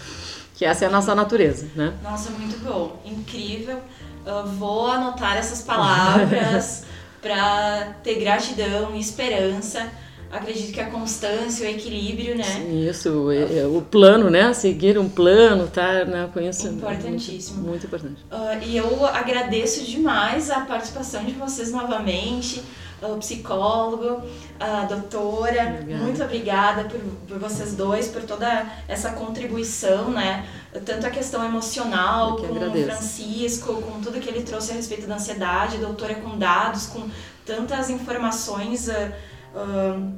Que 0.56 0.66
essa 0.66 0.86
é 0.86 0.88
a 0.88 0.92
nossa 0.92 1.14
natureza, 1.14 1.68
né? 1.76 1.94
Nossa, 2.02 2.32
muito 2.32 2.58
bom. 2.64 3.02
Incrível. 3.06 3.80
Eu 4.26 4.46
vou 4.48 4.88
anotar 4.88 5.38
essas 5.38 5.62
palavras 5.62 6.84
para 7.22 7.96
ter 8.04 8.16
gratidão 8.16 8.96
e 8.96 9.00
esperança 9.00 9.88
acredito 10.32 10.74
que 10.74 10.80
a 10.80 10.90
constância, 10.90 11.68
o 11.68 11.70
equilíbrio, 11.70 12.36
né? 12.36 12.68
Isso, 12.90 13.32
é, 13.32 13.60
é, 13.60 13.66
o 13.66 13.82
plano, 13.82 14.30
né? 14.30 14.54
Seguir 14.54 14.98
um 14.98 15.08
plano, 15.08 15.68
tá? 15.68 16.06
Né? 16.06 16.30
Com 16.34 16.40
isso, 16.40 16.68
Importantíssimo. 16.68 17.58
Muito, 17.58 17.70
muito 17.70 17.86
importante. 17.86 18.26
Uh, 18.32 18.64
e 18.66 18.78
eu 18.78 19.06
agradeço 19.06 19.84
demais 19.84 20.50
a 20.50 20.62
participação 20.62 21.24
de 21.24 21.34
vocês 21.34 21.72
novamente 21.72 22.62
o 23.02 23.18
psicólogo, 23.18 24.24
a 24.60 24.86
doutora. 24.86 25.80
Obrigada. 25.82 26.04
Muito 26.04 26.24
obrigada 26.24 26.84
por, 26.86 27.00
por 27.28 27.40
vocês 27.40 27.76
dois, 27.76 28.08
por 28.08 28.24
toda 28.24 28.66
essa 28.88 29.12
contribuição, 29.12 30.10
né? 30.10 30.48
Tanto 30.86 31.06
a 31.06 31.10
questão 31.10 31.46
emocional, 31.46 32.38
com 32.38 32.48
o 32.48 32.84
Francisco, 32.86 33.82
com 33.82 34.02
tudo 34.02 34.20
que 34.20 34.30
ele 34.30 34.42
trouxe 34.42 34.72
a 34.72 34.76
respeito 34.76 35.08
da 35.08 35.16
ansiedade, 35.16 35.78
doutora 35.78 36.16
com 36.16 36.38
dados, 36.38 36.88
com 36.88 37.08
tantas 37.46 37.90
informações. 37.90 38.88
Uh, 38.88 39.12
uh, 39.58 40.14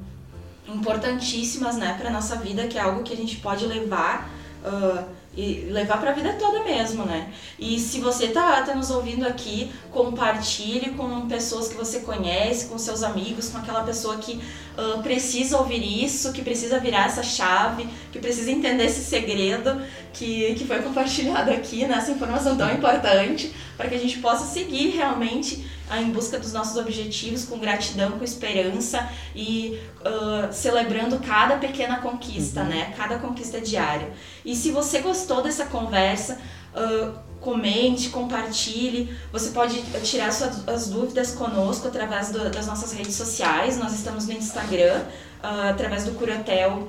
importantíssimas 0.67 1.77
né, 1.77 1.95
para 1.99 2.09
nossa 2.09 2.35
vida, 2.35 2.67
que 2.67 2.77
é 2.77 2.81
algo 2.81 3.03
que 3.03 3.13
a 3.13 3.17
gente 3.17 3.37
pode 3.37 3.65
levar 3.65 4.29
uh, 4.63 5.19
e 5.35 5.69
levar 5.71 5.99
para 5.99 6.09
a 6.09 6.13
vida 6.13 6.33
toda 6.33 6.63
mesmo, 6.63 7.05
né? 7.05 7.31
E 7.57 7.79
se 7.79 7.99
você 7.99 8.27
tá, 8.27 8.61
tá 8.63 8.75
nos 8.75 8.89
ouvindo 8.89 9.25
aqui, 9.25 9.71
compartilhe 9.91 10.91
com 10.91 11.27
pessoas 11.27 11.69
que 11.69 11.75
você 11.75 12.01
conhece, 12.01 12.67
com 12.67 12.77
seus 12.77 13.03
amigos, 13.03 13.47
com 13.49 13.59
aquela 13.59 13.83
pessoa 13.83 14.17
que 14.17 14.41
uh, 14.77 15.01
precisa 15.01 15.57
ouvir 15.57 16.03
isso, 16.03 16.33
que 16.33 16.41
precisa 16.41 16.79
virar 16.79 17.05
essa 17.05 17.23
chave, 17.23 17.87
que 18.11 18.19
precisa 18.19 18.51
entender 18.51 18.85
esse 18.85 19.05
segredo 19.05 19.81
que, 20.11 20.55
que 20.55 20.65
foi 20.65 20.81
compartilhado 20.81 21.51
aqui, 21.51 21.85
nessa 21.85 22.07
né? 22.07 22.15
informação 22.15 22.57
tão 22.57 22.73
importante, 22.73 23.53
para 23.77 23.87
que 23.87 23.95
a 23.95 23.99
gente 23.99 24.17
possa 24.17 24.45
seguir 24.45 24.89
realmente 24.89 25.65
em 25.97 26.11
busca 26.11 26.37
dos 26.37 26.53
nossos 26.53 26.77
objetivos 26.77 27.45
com 27.45 27.57
gratidão, 27.57 28.11
com 28.11 28.23
esperança 28.23 29.09
e 29.35 29.79
uh, 30.01 30.53
celebrando 30.53 31.19
cada 31.19 31.57
pequena 31.57 31.99
conquista, 31.99 32.61
uhum. 32.61 32.67
né? 32.67 32.93
Cada 32.95 33.17
conquista 33.17 33.59
diária. 33.59 34.11
E 34.45 34.55
se 34.55 34.71
você 34.71 34.99
gostou 34.99 35.41
dessa 35.41 35.65
conversa, 35.65 36.39
uh, 36.75 37.13
comente, 37.39 38.09
compartilhe. 38.09 39.15
Você 39.31 39.51
pode 39.51 39.81
tirar 40.03 40.31
suas 40.31 40.67
as 40.67 40.89
dúvidas 40.89 41.31
conosco 41.31 41.87
através 41.87 42.31
do, 42.31 42.49
das 42.49 42.67
nossas 42.67 42.91
redes 42.91 43.15
sociais. 43.15 43.77
Nós 43.77 43.93
estamos 43.93 44.27
no 44.27 44.33
Instagram, 44.33 45.03
uh, 45.43 45.69
através 45.69 46.03
do 46.03 46.11
Curatel 46.11 46.87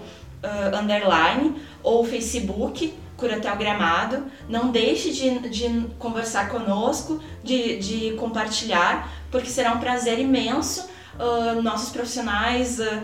Underline 0.74 1.60
ou 1.82 2.02
Facebook. 2.02 2.94
Curatel 3.20 3.56
Gramado. 3.56 4.24
Não 4.48 4.70
deixe 4.70 5.12
de, 5.12 5.48
de 5.48 5.86
conversar 5.98 6.48
conosco, 6.48 7.22
de, 7.44 7.78
de 7.78 8.16
compartilhar, 8.16 9.08
porque 9.30 9.50
será 9.50 9.72
um 9.74 9.78
prazer 9.78 10.18
imenso 10.18 10.88
uh, 11.18 11.62
nossos 11.62 11.90
profissionais 11.90 12.80
uh, 12.80 13.02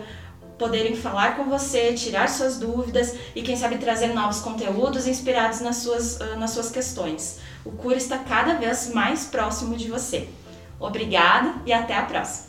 poderem 0.57 0.95
falar 0.95 1.37
com 1.37 1.43
você, 1.45 1.93
tirar 1.93 2.27
suas 2.27 2.57
dúvidas 2.57 3.15
e, 3.35 3.43
quem 3.43 3.55
sabe, 3.55 3.77
trazer 3.77 4.07
novos 4.07 4.39
conteúdos 4.39 5.05
inspirados 5.07 5.61
nas 5.61 5.77
suas, 5.77 6.19
uh, 6.19 6.35
nas 6.37 6.51
suas 6.51 6.71
questões. 6.71 7.39
O 7.63 7.71
Cura 7.71 7.95
está 7.95 8.17
cada 8.17 8.55
vez 8.55 8.91
mais 8.93 9.25
próximo 9.25 9.77
de 9.77 9.87
você. 9.87 10.27
Obrigada 10.79 11.55
e 11.65 11.71
até 11.71 11.95
a 11.95 12.03
próxima! 12.03 12.46